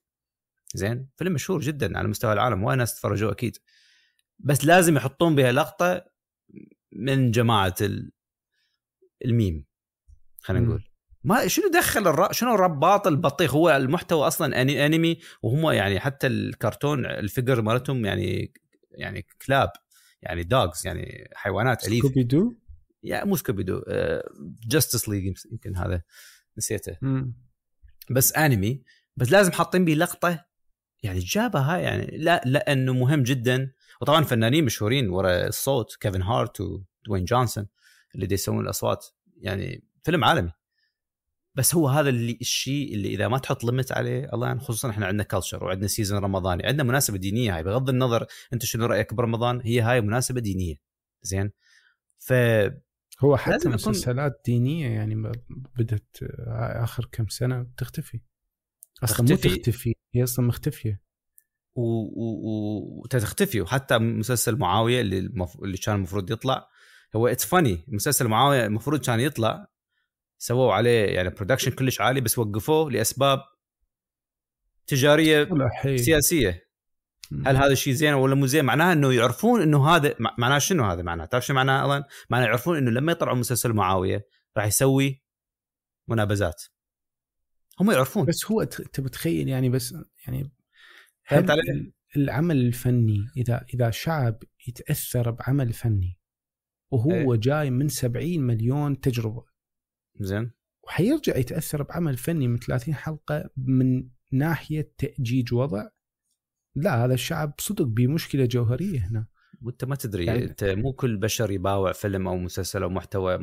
[0.76, 3.58] زين؟ فيلم مشهور جدا على مستوى العالم وايد ناس تفرجوه أكيد.
[4.40, 6.06] بس لازم يحطون بها لقطة
[6.92, 8.12] من جماعة ال-
[9.26, 9.66] الميم.
[10.44, 10.66] خلينا.
[10.66, 10.84] نقول.
[11.24, 16.28] ما شنو دخل الراب شنو الرباط البطيخ هو المحتوى أصلا أني أنمي وهم يعني حتى
[16.28, 18.54] الكرتون ال figure مالتهم يعني
[18.92, 19.70] يعني كلاب
[20.22, 22.54] يعني dogs يعني حيوانات أليفة سكوبي دو
[23.04, 23.84] يعني مو سكوبيدو
[24.68, 26.02] جاستس ليج يمكن هذا.
[26.58, 26.98] نسيته.
[27.02, 27.34] مم.
[28.12, 28.84] بس أنمي
[29.16, 30.46] بس لازم حاطين بيه لقطة.
[31.04, 33.72] يعني جابها هاي يعني لا لأنه مهم جدا.
[34.02, 37.68] وطبعا فنانين مشهورين ورا الصوت كيفن هارت ودوين جونسون
[38.16, 39.06] اللي دي يسوون الأصوات.
[39.38, 40.52] يعني فيلم عالمي.
[41.56, 45.06] بس هو هذا اللي الشيء اللي إذا ما تحط limit عليه الله يعني خصوصا إحنا
[45.06, 49.62] عندنا culture وعندنا season رمضاني عندنا مناسبة دينية هاي بغض النظر أنت شنو رأيك برمضان
[49.64, 50.76] هي هاي مناسبة دينية.
[51.22, 51.52] زين؟
[52.20, 52.34] ف
[53.20, 55.32] هو حتى مسلسلات دينية يعني
[55.78, 56.24] بدت
[56.58, 58.20] آخر كم سنة تختفي.
[59.04, 59.96] أصلا تختفي؟ مو تختفي.
[60.14, 61.02] هي أصلا مختفية.
[61.76, 63.62] و- و- و- وتختفي.
[63.62, 65.64] وحتى مسلسل معاوية اللي المف...
[65.64, 66.68] اللي كان المفروض يطلع
[67.16, 69.68] هو it's funny مسلسل معاوية المفروض كان يطلع
[70.44, 73.40] سووا عليه يعني production كلش عالي بس وقفوه لأسباب
[74.88, 75.50] تجارية
[75.98, 76.68] سياسية.
[77.46, 80.84] هل هذا الشيء زين ولا مو زين؟ معناها إنه يعرفون إنه هذا مع- معناه شنو
[80.84, 84.28] هذا؟ معناه تعرف شو معناه أصلا معناه يعرفون إنه لما يطلعوا مسلسل معاوية
[84.58, 85.24] راح يسوي
[86.08, 86.64] منابزات.
[87.80, 88.26] هم يعرفون.
[88.26, 89.96] بس هو ت- تبي تخيل يعني بس
[90.28, 90.52] يعني
[91.24, 96.18] فهمت هل علي؟ العمل الفني إذا إذا شعب يتأثر بعمل فني
[96.92, 97.40] وهو إيه.
[97.40, 99.53] جاي من 70 مليون تجربة
[100.20, 100.52] زين.
[100.84, 105.88] وحيرجع يتأثر بعمل فني من 30 حلقة من ناحية تأجيج وضع.
[106.76, 109.28] لا هذا الشعب صدق بمشكله جوهرية هنا.
[109.62, 113.38] وانت ما تدري يعني- انت مو كل بشر يباوع فيلم أو مسلسل أو محتوى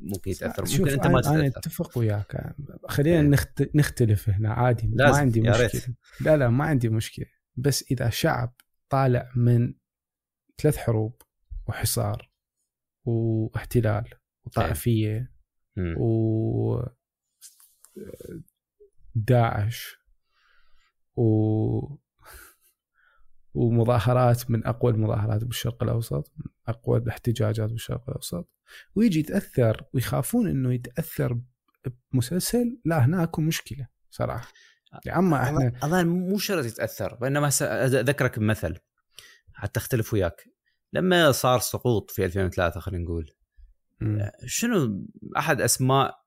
[0.00, 0.78] ممكن يتأثر.
[0.80, 1.58] ممكن أنت ما أنا تتأثر.
[1.58, 2.54] أتفق وياك.
[2.88, 3.22] خلينا إيه.
[3.26, 3.70] نخت...
[3.74, 5.76] نختلف هنا عادي ما لازم، عندي يا ريت.
[5.76, 5.94] مشكلة.
[6.20, 7.26] لا لا ما عندي مشكلة.
[7.56, 8.54] بس إذا شعب
[8.88, 9.74] طالع من
[10.62, 11.22] ثلاث حروب
[11.68, 12.30] وحصار
[13.04, 14.04] واحتلال
[14.46, 15.33] وطائفية
[15.76, 16.82] و
[19.14, 19.96] داعش
[21.16, 21.22] و
[23.54, 28.48] ومظاهرات من أقوى المظاهرات بالشرق الأوسط من أقوى الاحتجاجات بالشرق الأوسط.
[28.94, 31.38] ويجي يتأثر ويخافون إنه يتأثر
[32.12, 34.52] بمسلسل لا هناك مشكلة صراحة.
[35.06, 38.76] يا اما إحنا أظن مو شرط يتأثر بينما س- أذكرك بمثل
[39.54, 40.44] حتى أختلف وياك.
[40.92, 43.30] لما صار سقوط في 2003 خلينا نقول.
[44.46, 46.24] شنو أحد أسماء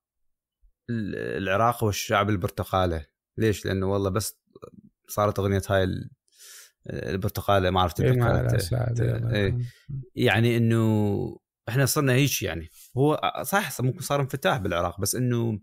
[0.89, 3.06] ال- العراق والشعب البرتقاله
[3.38, 4.39] ليش؟ لأنه والله بس
[5.08, 6.10] صارت أغنية هاي ال-
[6.89, 8.12] البرتقاله ما عرفت إيه
[9.34, 9.58] إيه.
[10.15, 12.69] يعني إنه إحنا صرنا هيك يعني.
[12.97, 15.60] هو صح ممكن صار انفتاح بالعراق بس إنه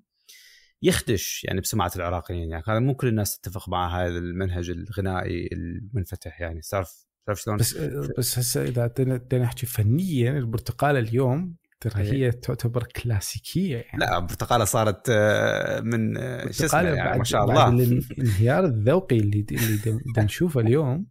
[0.83, 2.51] يخدش يعني بسمعة العراقيين.
[2.51, 6.61] يعني هذا مو كل الناس تتفق مع هذا المنهج الغنائي المنفتح يعني.
[6.61, 7.77] تعرف تعرف شلون؟ بس
[8.19, 11.57] بس هسه إذا بدنا نحكي فنيا البرتقاله اليوم
[11.91, 12.13] ترى إيه.
[12.27, 13.99] هي تعتبر كلاسيكية يعني.
[13.99, 17.69] لا برتقالة صارت آه، من آه، شو اسمه يعني ما شاء الله.
[17.69, 21.07] الانهيار الذوقي اللي اللي د- بدنا نشوفه اليوم.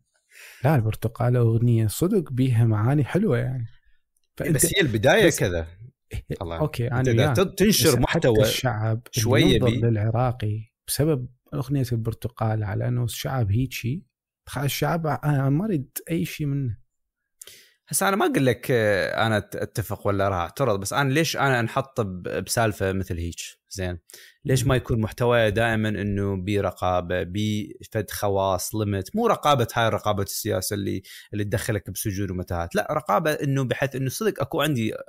[0.63, 3.65] لا البرتقالة أغنية صدق بيها معاني حلوة يعني.
[4.38, 5.67] فانت بس هي البداية بس- كذا.
[6.41, 6.59] الله.
[6.60, 7.36] okay أنا وياك.
[7.57, 14.05] تنشر محتوى الشعب ينظر بي- للعراقي بسبب أغنية البرتقال على أنه الشعب هيجي
[14.57, 16.77] الشعب أنا ما أريد أي شيء منه.
[17.88, 21.60] هسه أنا ما أقول لك آه، أنا أتفق ولا راح اعترض بس أنا ليش أنا
[21.60, 23.36] أنحط بسالفة مثل هيك؟
[23.69, 24.00] زين.
[24.46, 30.74] ليش ما يكون محتوى دائما إنه برقابه بفد خواص ليمت مو رقابة هاي رقابة السياسة
[30.74, 31.02] اللي
[31.34, 35.00] اللي تدخلك بسجون ومتاهات لا رقابة إنه بحيث إنه صدق أكو عندي آه،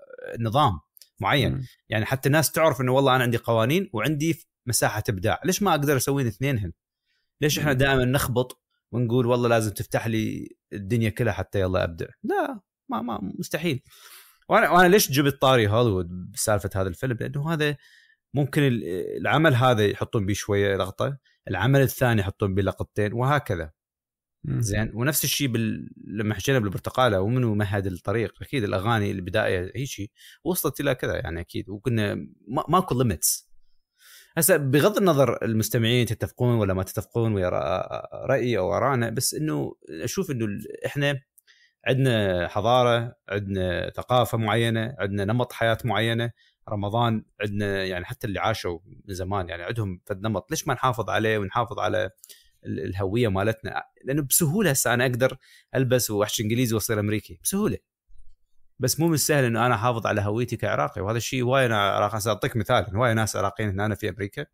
[0.40, 0.80] نظام
[1.20, 1.52] معين.
[1.52, 1.66] مم.
[1.88, 5.40] يعني حتى الناس تعرف إنه والله أنا عندي قوانين وعندي مساحة إبداع.
[5.44, 6.72] ليش ما أقدر أسوي الاثنينهن
[7.40, 7.72] ليش إحنا.
[7.72, 12.06] دائما نخبط ونقول والله لازم تفتح لي الدنيا كلها حتى يلا أبدع.
[12.22, 13.82] لا ما ما مستحيل.
[14.48, 17.76] وأنا وأنا ليش جبت طاري هوليوود بسالفة هذا الفيلم؟ لأنه هذا
[18.34, 18.84] ممكن ال-
[19.20, 21.18] العمل هذا يحطون بيه شوية لقطة
[21.48, 23.70] العمل الثاني يحطون بيه لقطتين وهكذا.
[24.48, 25.90] زين؟ ونفس الشيء بال...
[26.06, 30.12] لما حكينا بالبرتقالة ومنو مهد الطريق؟ أكيد الأغاني البدايه هيجي
[30.44, 31.68] وصلت إلى كذا يعني أكيد.
[31.68, 32.14] وكنا
[32.48, 32.64] ما...
[32.68, 33.53] ماكو ليميتس
[34.36, 37.48] هسه بغض النظر المستمعين تتفقون ولا ما تتفقون ويا
[38.26, 40.46] رأيي أو آرائنا بس إنه أشوف إنه
[40.86, 41.20] إحنا
[41.86, 46.30] عندنا حضارة عندنا ثقافة معينة عندنا نمط حياة معينة.
[46.68, 50.50] رمضان عندنا يعني حتى اللي عاشوا من زمان يعني عندهم فد نمط.
[50.50, 52.10] ليش ما نحافظ عليه ونحافظ على
[52.66, 55.36] ال- الهوية مالتنا؟ لأنه بسهولة هسه أنا أقدر
[55.74, 57.38] ألبس واحكي إنجليزي وأصير أمريكي.
[57.42, 57.78] بسهولة.
[58.78, 62.18] بس مو من السهل إنه أنا أحافظ على هويتي كعراقي وهذا الشيء هواي أنا عراقي
[62.18, 64.46] هسه أعطيك مثال هواي ناس عراقيين هنا في أمريكا.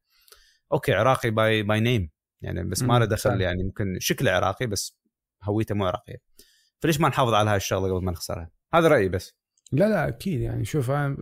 [0.72, 2.10] okay عراقي by by name
[2.42, 3.40] يعني بس ما له دخل.
[3.40, 4.98] يعني ممكن شكله عراقي بس
[5.42, 6.16] هويته مو عراقية.
[6.80, 9.36] فليش ما نحافظ على هاي الشغلة قبل ما نخسرها؟ هذا رأيي بس.
[9.72, 11.16] لا لا أكيد يعني شوف أنا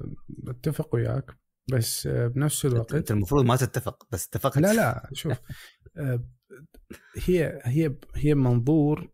[0.49, 1.39] أتفق وياك
[1.73, 4.59] بس آه، بنفس الوقت أنت المفروض ما تتفق بس اتفقت.
[4.59, 5.39] لا لا شوف
[5.97, 6.25] آه،
[7.27, 9.11] هي هي هي منظور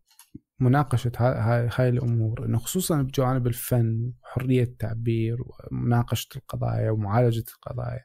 [0.64, 5.38] مناقشة هاي, هاي, الأمور إنه خصوصا بجوانب الفن وحرية التعبير
[5.70, 8.05] ومناقشة القضايا ومعالجة القضايا.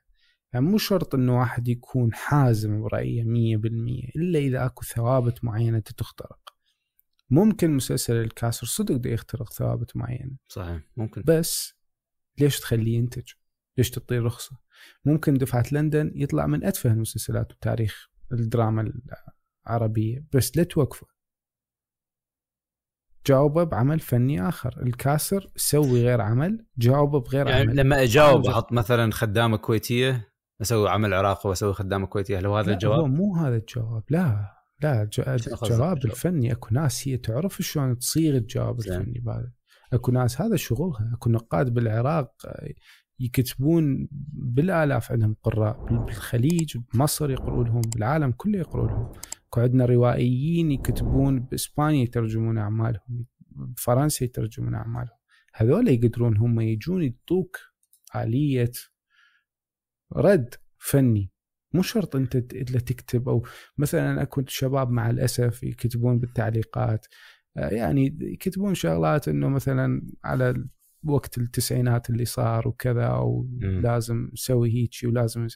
[0.54, 5.80] يعني مو شرط إنه واحد يكون حازم برأيه مية بالمية إلا إذا أكو ثوابت معينة
[5.80, 6.40] تخترق.
[7.30, 10.38] ممكن مسلسل الكاسر صدق ده يخترق ثوابت معينة.
[10.48, 11.24] صحيح ممكن.
[11.26, 11.74] بس
[12.40, 13.32] ليش تخليه ينتج؟
[13.78, 14.58] ليش تعطيه رخصة؟
[15.06, 18.94] ممكن دفعة لندن يطلع من أتفه المسلسلات بتاريخ الدراما
[19.68, 21.08] العربية بس لا توقفه.
[23.28, 28.72] جاوبه بعمل فني آخر الكاسر سوي غير عمل جاوبه بغير يعني عمل لما أجاوب أحط
[28.74, 30.30] مثلا خدامة كويتية
[30.62, 34.04] أسوي عمل عراقي وأسوي خدامة كويتية هل هو هذا لا، الجواب؟ هو مو هذا الجواب
[34.10, 38.80] لا لا الجواب؟ الفني أكو ناس هي تعرف شلون تصيغ الجواب.
[38.80, 39.52] الفني بهذا
[39.94, 42.70] أكو ناس هذا شغلها أكو نقاد بالعراق آه،
[43.20, 49.12] يكتبون بالآلاف عندهم قراء بال- بالخليج بمصر يقرؤون لهم بالعالم كله يقرؤون لهم
[49.50, 55.18] اكو عندنا روائيين يكتبون بإسبانيا يترجمون أعمالهم بفرنسا يترجمون أعمالهم.
[55.54, 57.58] هذول يقدرون هم يجون يعطوك
[58.16, 58.72] آلية
[60.16, 61.32] رد فني.
[61.74, 63.46] مو شرط أنت إلا تكتب أو
[63.78, 67.08] مثلا اكو شباب مع الأسف يكتبون بالتعليقات.
[67.58, 70.68] آه، يعني يكتبون شغلات إنه مثلا على
[71.04, 75.48] وقت التسعينات اللي صار وكذا ولازم نسوي هيجي ولازم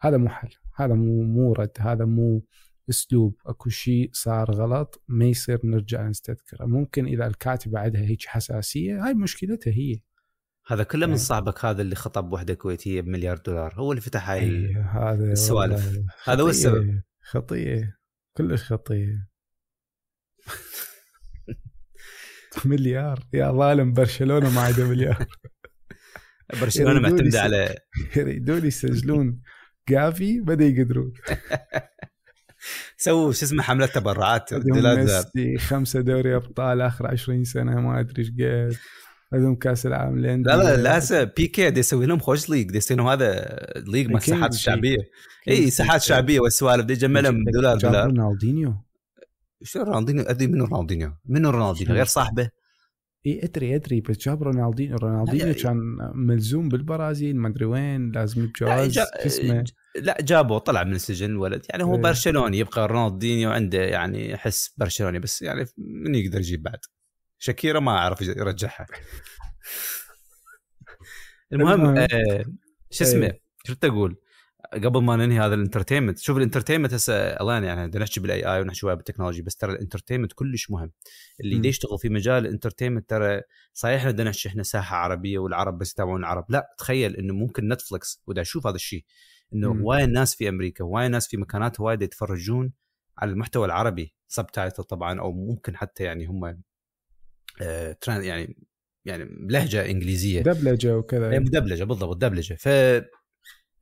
[0.00, 2.44] هذا مو حل هذا مو مو رد هذا مو
[2.90, 6.66] أسلوب أكو شيء صار غلط ما يصير نرجع نستذكره.
[6.66, 10.00] ممكن إذا الكاتبة عندها هيك حساسية هاي مشكلتها هي.
[10.66, 14.30] هذا كله من يعني- صاحبك هذا اللي خطب وحدة كويتية بمليار دولار هو اللي فتح
[14.30, 15.98] هاي إيه، هذا السوالف.
[16.24, 17.02] هذا هو السبب.
[17.22, 17.98] خطيه
[18.36, 19.28] كلش خطيه
[22.64, 23.26] مليار.
[23.32, 25.26] يا ظالم برشلونة ما عنده مليار.
[26.60, 27.78] برشلونة معتمدة على
[28.16, 29.42] يريدون يسجلون
[29.88, 31.12] جافي بدأ يقدرون.
[33.04, 38.30] سووا شو اسمه حملة تبرعات؟ ميسي خمسة دوري أبطال آخر 20 سنة ما أدري إيش
[38.30, 38.76] قد.
[39.32, 43.06] عندهم كأس العالم لا لا لا بيكي دي يسوي لهم خوش ليج دي يسوي لهم
[43.06, 44.54] هذا ليج مع كينج الساحات.
[44.54, 44.96] الشعبيه
[45.48, 46.02] إي ساحات.
[46.02, 48.74] شعبية والسوالف دي يجمع لهم دولار دولار رونالدينيو.
[49.62, 51.12] شو رونالدينيو؟ أدري منو رونالدينيو.
[51.26, 52.50] منو رونالدينيو؟ غير صاحبه.
[53.26, 54.96] إي أدري أدري بس جاب رونالدينيو.
[54.96, 55.76] رونالدينيو كان
[56.14, 58.50] ملزوم بالبرازيل ما أدري وين لازم.
[58.56, 59.64] شو اسمه؟
[59.96, 62.00] لا جابه طلع من السجن الولد يعني هو إيه.
[62.00, 66.78] برشلوني يبقى رونالدينيو عنده يعني حس برشلوني بس يعني من يقدر يجيب بعد
[67.38, 68.86] شاكيرا ما أعرف يرجعها
[71.52, 71.98] المهم.
[71.98, 72.44] آه
[72.90, 73.40] شو اسمه إيه.
[73.66, 74.16] شو تقول
[74.72, 78.44] قبل ما ننهي هذا ال entertainment شوف ال entertainment هسه الله يعني بدنا نحكي بال
[78.44, 80.92] AI ونحكي شوية بال technology بس ترى ال entertainment كلش مهم
[81.40, 81.64] اللي مم.
[81.64, 83.40] يشتغل في مجال ال entertainment ترى
[83.72, 87.68] صحيح إحنا بدنا نحكي إحنا ساحة عربية والعرب بس يتابعون العرب لا تخيل إنه ممكن
[87.68, 89.04] نتفلكس ودا أشوف هذا الشيء
[89.54, 89.84] إنه.
[89.84, 92.72] وايد ناس في أمريكا وايد ناس في مكانات وايد يتفرجون
[93.18, 96.62] على المحتوى العربي subtitle طبعا أو ممكن حتى يعني هم
[97.62, 98.56] آه يعني
[99.04, 100.42] يعني بلهجه إنجليزية.
[100.42, 101.32] دبلجة وكذا.
[101.32, 102.54] هي مدبلجة بالضبط دبلجة.
[102.54, 102.68] ف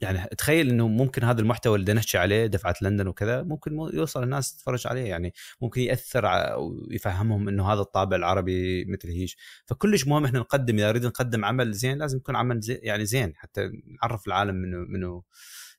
[0.02, 4.56] يعني تخيل إنه ممكن هذا المحتوى اللي نحكي عليه دفعة لندن وكذا ممكن يوصل الناس
[4.56, 9.36] تتفرج عليه يعني ممكن يأثر ويفهمهم إنه هذا الطابع العربي مثل هيش.
[9.66, 13.32] فكلش مهم إحنا نقدم إذا نريد نقدم عمل زين لازم يكون عمل زين يعني زين
[13.36, 13.70] حتى
[14.02, 15.22] نعرف العالم منه منه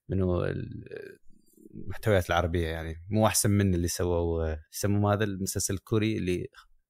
[0.10, 1.20] منه ال-
[1.74, 6.48] المحتويات العربية يعني مو أحسن من اللي سووا يسموه هذا المسلسل الكوري اللي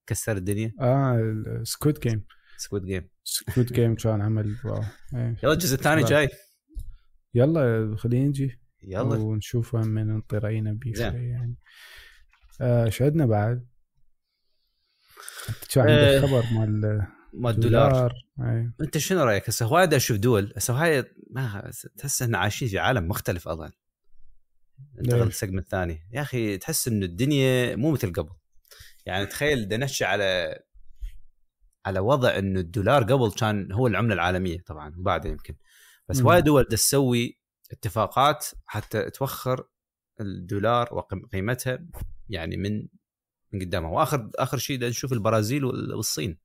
[0.08, 0.74] كسر الدنيا.
[0.82, 2.26] آه سكويد جيم
[2.58, 4.84] سكويد جيم سكويد جيم كان عمل wow.
[5.14, 6.04] يلا الجزء الثاني.
[6.04, 6.30] جاي.
[7.36, 9.16] يلا خلينا نجي يلا.
[9.16, 11.56] ونشوف من نطير اي نبي يعني.
[12.62, 13.68] آه شو عندنا بعد؟
[15.50, 18.74] انت شو آه، عندك خبر مال ما الدولار إيه.
[18.82, 20.54] أنت شنو رأيك هسه؟ وايد أشوف دول.
[20.58, 23.72] هسه هاي ما تحس إن عايشين في عالم مختلف أظن.
[25.00, 26.00] انتقل ليش؟ السجمنت الثاني.
[26.12, 28.32] يا أخي تحس انه الدنيا مو مثل قبل.
[29.06, 30.60] يعني تخيل نحكي على
[31.86, 35.56] على وضع انه الدولار قبل كان هو العملة العالمية طبعا وبعدها يمكن.
[36.10, 36.22] بس.
[36.22, 37.40] وايد دول تسوي
[37.72, 39.68] اتفاقات حتى توخر
[40.22, 41.86] الدولار وقيمتها
[42.30, 42.88] يعني من
[43.52, 43.92] من قدامها.
[43.92, 46.40] واخر آخر شيء نشوف البرازيل وال- والصين.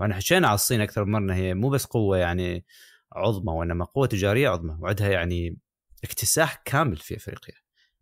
[0.00, 2.66] وإحنا حكينا على الصين أكثر من مرة هي مو بس قوة يعني
[3.12, 5.58] عظمى وإنما قوة تجارية عظمى وعندها يعني
[6.04, 7.54] اكتساح كامل في أفريقيا.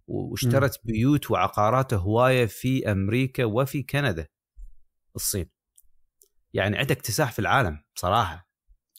[0.07, 4.27] واشترت بيوت وعقارات هواية في أمريكا وفي كندا
[5.17, 5.51] الصين.
[6.55, 8.49] يعني عندها اكتساح في العالم بصراحه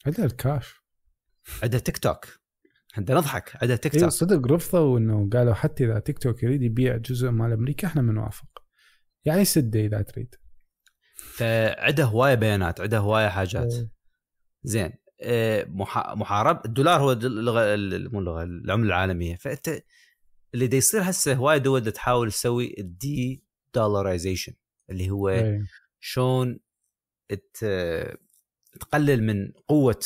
[0.05, 0.84] عندها الكاش.
[1.63, 2.25] عندها تيك توك.
[2.97, 3.51] عندها نضحك.
[3.61, 4.09] عندها تيك أي توك.
[4.09, 8.63] صدق رفضوا إنه قالوا حتى إذا تيك توك يريد يبيع جزء مال أمريكا إحنا بنوافق
[9.25, 10.35] يعني سدة إذا تريد.
[11.15, 13.73] فعندها هواية بيانات عندها هواية حاجات.
[13.73, 13.89] إيه.
[14.63, 14.93] زين.
[15.21, 16.65] آه، محا- محارب.
[16.65, 19.35] الدولار هو اللغة ال- مو اللغة العملة العالمية.
[19.35, 19.81] فأنت
[20.53, 23.43] اللي دا يصير هسه هواي دول دا تحاول تسوي ال
[23.75, 24.53] de-dollarization
[24.89, 25.61] اللي هو إيه.
[25.99, 26.59] شلون
[28.79, 29.99] تقلل من قوة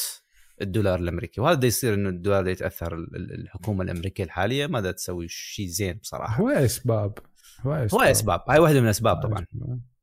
[0.62, 4.92] الدولار الأمريكي وهذا يصير إنه الدولار دا يتأثر ال- ال- الحكومة الأمريكية الحالية ما دا
[4.92, 6.42] تسوي؟ شيء زين بصراحة.
[6.42, 7.18] هواي أسباب
[7.94, 8.42] هو أسباب.
[8.50, 9.22] هاي واحدة من الأسباب.
[9.22, 9.46] طبعا.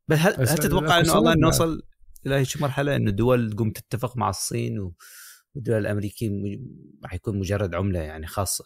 [0.09, 1.35] بس هل, هل تتوقع إنه والله.
[1.35, 1.83] نوصل
[2.27, 4.95] إلى هيك مرحلة إنه الدول تقوم تتفق مع الصين و-
[5.55, 6.59] والدول الأمريكية م-
[7.05, 8.65] راح يكون مجرد عملة يعني خاصة؟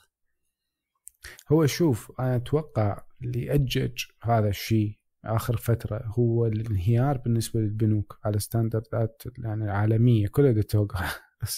[1.53, 8.39] هو شوف أنا أتوقع اللي أجج هذا الشيء آخر فترة هو الانهيار بالنسبة للبنوك على
[8.39, 11.05] standardات يعني العالمية كلها توقع.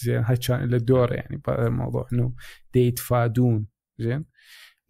[0.03, 2.35] زين هاي كان له دور يعني بهذا الموضوع إنه
[2.77, 3.67] يتفادون
[3.99, 4.25] زين؟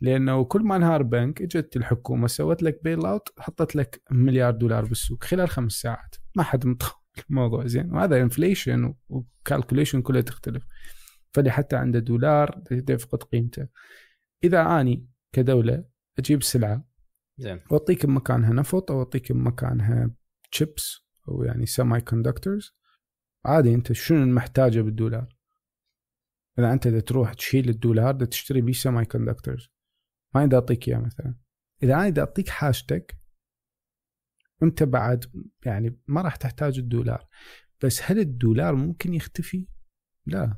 [0.01, 4.85] لأنه كل ما انهار بنك إجت الحكومة سوت لك bail out حطت لك مليار دولار
[4.85, 6.17] بالسوق خلال خمس ساعات.
[6.37, 10.67] ما حد متخيل الموضوع زين؟ وهذا inflation و calculation كلها تختلف.
[11.35, 13.69] فاللي حتى عنده دولار يفقد قيمته.
[14.45, 15.85] إذا أني كدولة
[16.19, 16.85] أجيب سلعة
[17.39, 17.61] زين.
[17.71, 20.11] وأعطيك بمكانها نفط أو أعطيك بمكانها
[20.53, 22.75] تشيبس أو يعني semiconductors
[23.45, 25.37] عادي أنت شنو المحتاجة بالدولار
[26.59, 29.69] إذا أنت دا تروح تشيل الدولار دا تشتري بيه semiconductors
[30.35, 31.35] ما دا اعطيك إياه مثلا
[31.83, 33.19] إذا أنا دا اعطيك حاجتك
[34.63, 35.25] أنت بعد
[35.67, 37.29] يعني ما راح تحتاج الدولار
[37.85, 39.69] بس هل الدولار ممكن يختفي؟
[40.27, 40.57] لا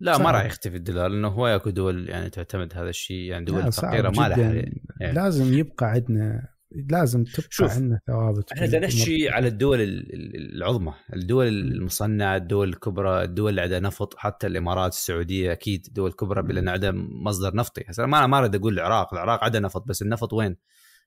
[0.00, 0.34] لا ما صعب.
[0.34, 4.28] راح يختفي الدولار لأنه هو اكو دول يعني تعتمد هذا الشيء يعني دول فقيرة ما
[4.28, 4.52] لها.
[4.52, 4.82] يعني.
[5.00, 10.94] لازم يبقى عندنا لازم تبقى شوف، عندنا ثوابت إحنا نحكي على الدول ال- ال- العظمى،
[11.16, 16.68] الدول المصنعة، الدول الكبرى، الدول اللي عندها نفط، حتى الإمارات، السعودية أكيد دول كبرى لأن
[16.68, 16.90] عندها
[17.24, 20.56] مصدر نفطي، هسه ما ما أريد أقول العراق، العراق عندها نفط بس النفط وين؟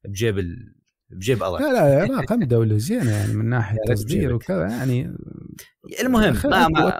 [0.06, 0.76] بجيب ال...
[1.10, 4.34] بجيب الله لا لا العراق هم دولة زينة يعني من ريت تصدير.
[4.34, 5.16] وكذا يعني
[6.04, 7.00] المهم ما ما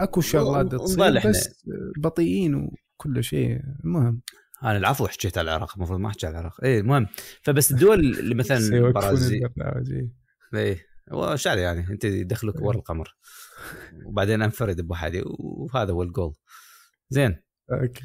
[0.00, 1.28] اكو شغلات تصير.
[1.28, 1.64] بس
[1.98, 4.20] بطيئين وكل شيء المهم
[4.62, 7.06] أنا العفو حكيت على العراق المفروض ما احكي على العراق، اي المهم.
[7.42, 10.12] فبس الدول اللي مثلا البرنامج إيه.
[10.54, 10.80] اي
[11.12, 13.16] هو شعر يعني أنت يدخلك ورا القمر.
[14.04, 16.34] وبعدين انفرد بوحدي وهذا هو الجول
[17.10, 17.36] زين.
[17.72, 18.02] أوكي.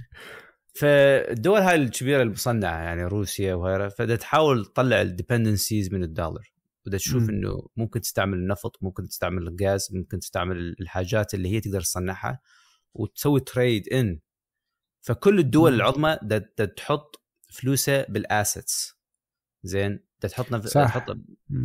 [0.74, 6.54] فالدول هاي الكبيرة المصنعة يعني روسيا وغيرها فدا تحاول تطلع الديبندنسيز من الدولار.
[6.86, 7.30] بدها تشوف.
[7.30, 12.40] إنه ممكن تستعمل النفط ممكن تستعمل الغاز ممكن تستعمل الحاجات اللي هي تقدر تصنعها
[12.94, 14.20] وتسوي تريد ان
[15.08, 15.74] فكل الدول.
[15.74, 16.18] العظمى
[16.78, 18.98] تحط فلوسها بال assets
[19.64, 20.86] زين؟ تحطنا في صح.
[20.86, 21.18] تحط.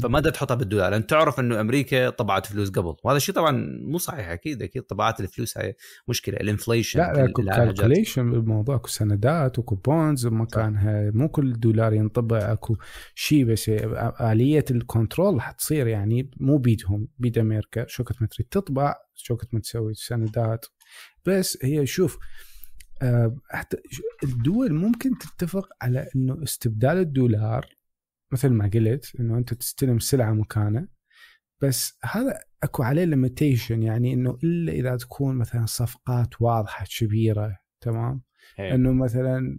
[0.03, 0.90] فما دا تحطها بالدولار.
[0.90, 2.97] لأن تعرف إنه أمريكا طبعت فلوس قبل.
[3.05, 5.59] وهذا الشيء طبعا مو صحيح أكيد أكيد طبعات الفلوس.
[5.59, 5.76] هاي
[6.09, 6.36] مشكلة.
[6.36, 8.76] ال inflation لا لا اكو calculation بالموضوع.
[8.76, 12.76] اكو سندات اكو bonds مو كل دولار ينطبع أكو
[13.14, 13.68] شيء بس
[14.20, 17.86] آلية ال control حتصير يعني مو بيدهم بيد أمريكا.
[17.86, 20.66] شوكت ما تريد تطبع شوكت ما تسوي؟ سندات.
[21.26, 22.18] بس هي شوف
[23.50, 23.76] حتى
[24.22, 27.66] الدول ممكن تتفق على إنه استبدال الدولار
[28.32, 30.88] مثل ما قلت إنه أنت تستلم سلعة مكانه.
[31.61, 38.22] بس هذا أكو عليه limitation يعني إنه إلا إذا تكون مثلا صفقات واضحة كبيرة تمام؟
[38.74, 39.59] إنه مثلا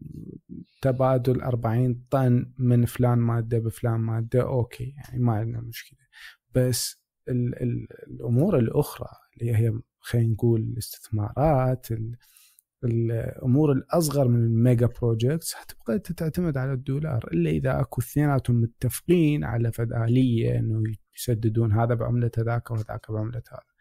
[0.81, 5.99] تبادل 40 طن من فلان مادة بفلان مادة okay يعني ما عندنا مشكلة.
[6.55, 12.15] بس ال ال الأمور الأخرى اللي هي خلينا نقول الاستثمارات ال
[12.85, 19.43] الأمور الأصغر من ال mega projects حتبقى تعتمد على الدولار إلا إذا أكو اثنيناتهم متفقين
[19.43, 20.83] على فد اليه إنه
[21.17, 23.73] يسددون هذا بعملة هذاك وهذاك بعملة هذا.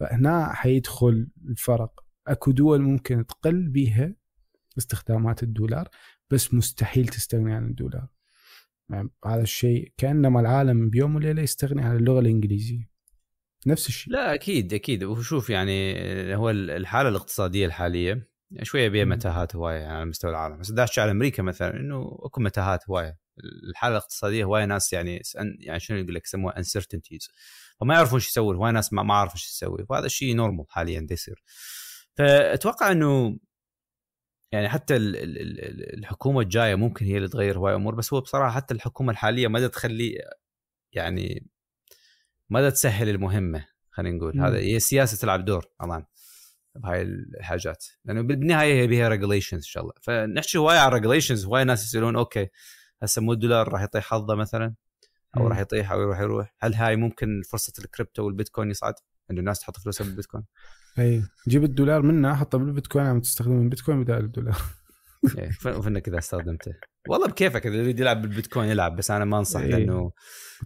[0.00, 2.04] فهنا حيدخل الفرق.
[2.26, 4.14] أكو دول ممكن تقل بيها
[4.78, 5.88] استخدامات الدولار
[6.30, 8.08] بس مستحيل تستغني عن الدولار.
[8.90, 12.90] يعني هذا الشيء كأنما العالم بيوم وليلة يستغني عن اللغة الإنجليزية.
[13.66, 14.12] نفس الشيء.
[14.12, 15.04] لا أكيد أكيد.
[15.04, 15.94] وشوف يعني
[16.34, 18.30] هو الحالة الاقتصادية الحالية
[18.62, 19.04] شوية بيها.
[19.04, 20.58] متاهات هواية يعني على مستوى العالم.
[20.58, 23.18] بس احكي على أمريكا مثلا إنه أكو متاهات هواية.
[23.70, 25.22] الحالة الاقتصادية هواية ناس يعني
[25.60, 27.28] يعني شنو يقول لك؟ يسموها uncertainties
[27.80, 29.86] فما يعرفون شو يسوون هواية ناس ما ما عارفة شو تسوي.
[29.88, 31.42] وهذا الشيء normal حاليا دا يصير.
[32.14, 33.38] فأتوقع إنه
[34.52, 37.94] يعني حتى ال- ال- ال- الحكومة الجاية ممكن هي اللي تغير هواي أمور.
[37.94, 40.18] بس هو بصراحة حتى الحكومة الحالية ما تخلي
[40.92, 41.46] يعني
[42.48, 44.36] ما تسهل المهمة خلينا نقول.
[44.36, 44.44] مم.
[44.44, 46.06] هذا هي السياسة تلعب دور طبعا
[46.74, 47.84] بهاي الحاجات.
[48.04, 49.92] لأنه بالنهاية هي بها regulations إن شاء الله.
[50.02, 52.48] فنحكي هواي على regulations هواي ناس يسألون okay
[53.02, 54.74] هسه مو الدولار راح يطيح حظه مثلا؟
[55.36, 55.48] أو.
[55.48, 58.94] راح يطيح أو يروح يروح؟ هل هاي ممكن فرصة الكريبتو والبيتكوين يصعد؟
[59.30, 60.44] انه الناس تحط فلوسها بالبيتكوين
[60.98, 61.22] إي.
[61.48, 64.56] جيب الدولار منه حطه بالبيتكوين عم تستخدم البيتكوين بدال الدولار.
[65.60, 66.74] ف- فانك إذا استخدمته.
[67.08, 69.60] والله بكيفك إذا يريد يلعب بالبيتكوين يلعب بس أنا ما أنصح.
[69.60, 70.12] لأنه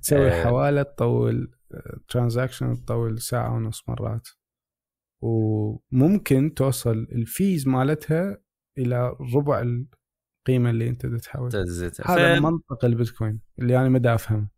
[0.02, 0.44] تسوي آه.
[0.44, 1.50] حواله تطول
[2.08, 4.28] transaction تطول ساعة ونص مرات.
[5.24, 8.38] وممكن توصل ال fees مالتها
[8.78, 11.56] إلى ربع القيمة اللي أنت تحاول.
[11.56, 12.42] هذا ف...
[12.42, 14.48] منطق البيتكوين اللي أنا ما دا أفهم.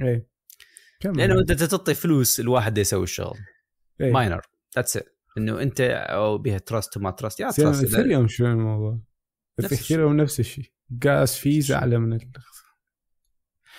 [0.00, 0.28] إيه.
[1.00, 1.16] كمل.
[1.18, 3.38] لأنه أنت تعطي فلوس الواحد يسوي الشغل.
[4.00, 4.12] إيه.
[4.12, 4.40] miner
[4.76, 9.00] that's it إنه أنت أو بها trust وما trust يا trust اثيريوم شنو الموضوع؟
[9.60, 9.86] نفس الشيء.
[9.86, 10.72] اثيريوم نفس الشيء.
[10.90, 11.72] gas fees.
[11.72, 12.32] أعلى من ال...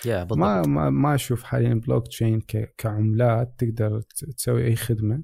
[0.06, 0.38] يا بالضبط.
[0.38, 2.76] ما ما ما أشوف حاليا بلوك تشين ك...
[2.78, 4.02] كعملات تقدر
[4.38, 5.24] تسوي أي خدمة.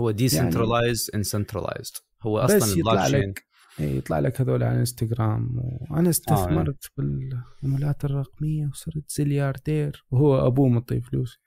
[0.00, 3.46] هو decentralized uncentralized هو بس أصلا يطلع البلوك تشين لك
[3.80, 10.04] إيه، يطلع لك هذول على انستغرام وأنا استثمرت بالعملات الرقمية وصرت زليارديرية.
[10.10, 11.38] وهو أبوه مطي فلوس.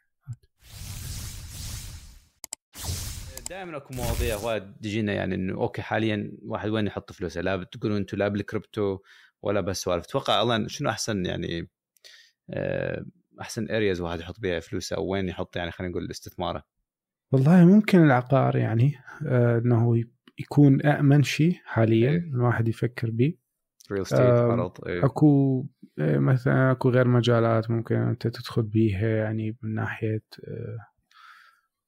[3.50, 7.98] دائما أكو مواضيع وايد تجينا يعني إنه okay حاليا واحد وين يحط فلوسه؟ لا بتقولوا
[7.98, 9.00] أنتم لا بالكريبتو
[9.42, 11.70] ولا بس سوالف أتوقع أصلا شنو أحسن يعني
[12.50, 13.06] آه،
[13.42, 16.64] أحسن areas واحد يحط بيها فلوسه أو وين يحط يعني خلينا نقول استثماره؟
[17.32, 20.04] والله ممكن العقار يعني آه إنه
[20.40, 22.18] يكون امن شيء حاليا إيه.
[22.18, 23.34] الواحد يفكر به
[23.92, 25.06] real estate إيه.
[25.06, 25.66] أكو
[26.00, 30.78] آه، مثلا أكو غير مجالات ممكن أنت تدخل بيها يعني من ناحية آه،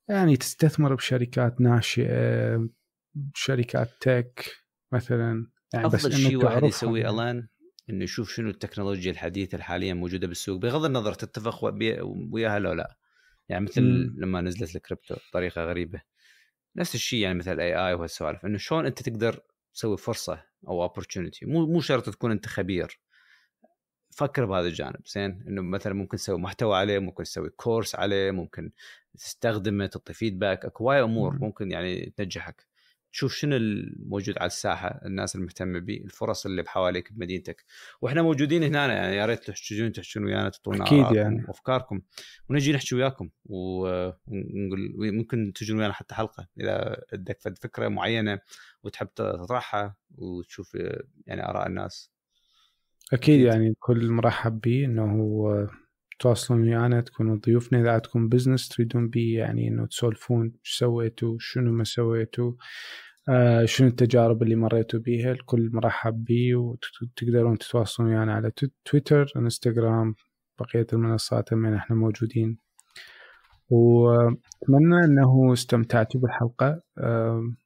[0.09, 2.69] يعني تستثمر بشركات ناشئة
[3.33, 4.51] شركات tech
[4.91, 7.09] مثلا يعني بس أفضل إنك شيء واحد يسويه.
[7.09, 7.47] الآن
[7.89, 11.63] إنه يشوف شنو التكنولوجيا الحديثة الحالية موجودة بالسوق بغض النظر تتفق
[12.31, 12.97] وياها لو لا
[13.51, 14.15] يعني مثل مم.
[14.17, 16.01] لما نزلت الكريبتو بطريقة غريبة.
[16.75, 19.39] نفس الشيء يعني مثل ال AI وهالسوالف إنه شلون أنت تقدر
[19.73, 22.99] تسوي فرصة أو opportunity مو مو شرط تكون أنت خبير.
[24.11, 28.71] فكر بهذا الجانب زين؟ إنه مثلا ممكن تسوي محتوى عليه ممكن تسوي course عليه ممكن
[29.17, 31.39] تستخدمه تعطي feedback أكو وايد أمور مم.
[31.41, 32.70] ممكن يعني تنجحك.
[33.11, 37.65] تشوف شنو الموجود على الساحة الناس المهتمة به الفرص اللي بحواليك بمدينتك
[38.01, 41.45] وإحنا موجودين هنا يعني يا ريت تحجون تحجون ويانا تعطونا آراءكم يعني.
[41.47, 42.01] وأفكاركم
[42.49, 48.39] ونجي نحكي وياكم ونقول ممكن تجون ويانا حتى حلقة إذا عندك فكرة معينة
[48.83, 50.77] وتحب تطرحها وتشوف
[51.27, 52.11] يعني آراء الناس
[53.13, 53.39] أكيد.
[53.39, 55.05] يعني الكل مرحب به إنه
[56.21, 61.71] تواصلون ويانا تكونوا ضيوفنا اذا عندكم بزنس تريدون بيه يعني انه تسولفون إيش سويتوا شنو
[61.71, 62.53] ما سويتوا
[63.29, 69.31] آه شنو التجارب اللي مريتوا بيها الكل مرحب به وتقدرون تتواصلون ويانا على تو- تويتر
[69.37, 70.15] انستغرام
[70.59, 72.57] بقية المنصات من إحنا موجودين.
[73.69, 76.81] واتمنى إنه استمتعتوا بالحلقة.
[76.99, 77.57] آم،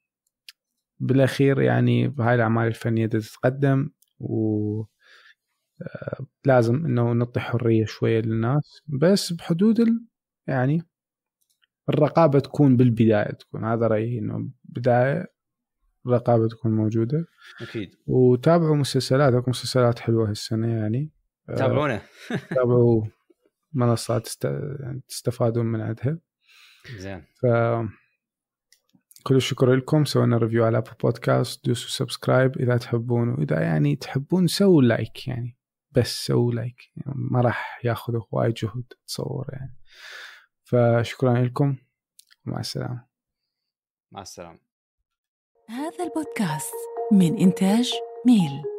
[0.99, 3.89] بالأخير يعني هاي الأعمال الفنية تتقدم
[4.19, 4.87] و آه،
[6.45, 10.05] لازم إنه نعطي حرية شوية للناس بس بحدود ال...
[10.47, 10.81] يعني
[11.89, 15.35] الرقابة تكون بالبداية تكون هذا رأيي إنه بداية
[16.05, 17.25] الرقابة تكون موجودة.
[17.61, 17.95] أكيد.
[18.07, 21.11] وتابعوا مسلسلات أكو مسلسلات حلوة هالسنة يعني.
[21.57, 22.01] تابعونا.
[22.55, 23.03] تابعوا
[23.73, 24.45] منصات است...
[24.79, 26.19] يعني تستفادون من عندها.
[26.97, 27.23] زين.
[27.41, 27.45] ف
[29.23, 30.05] كل الشكر لكم.
[30.05, 35.57] سوينا review على Apple Podcast دوسوا subscribe إذا تحبون وإذا يعني تحبون سووا like يعني.
[35.97, 39.75] بس سووا like يعني ما راح ياخذ وايد جهد تصور يعني.
[40.63, 41.77] فشكرا لكم
[42.47, 43.05] ومع السلامة.
[44.11, 44.59] مع السلامة.
[45.69, 46.73] هذا البودكاست
[47.11, 47.93] من إنتاج
[48.25, 48.74] ميل.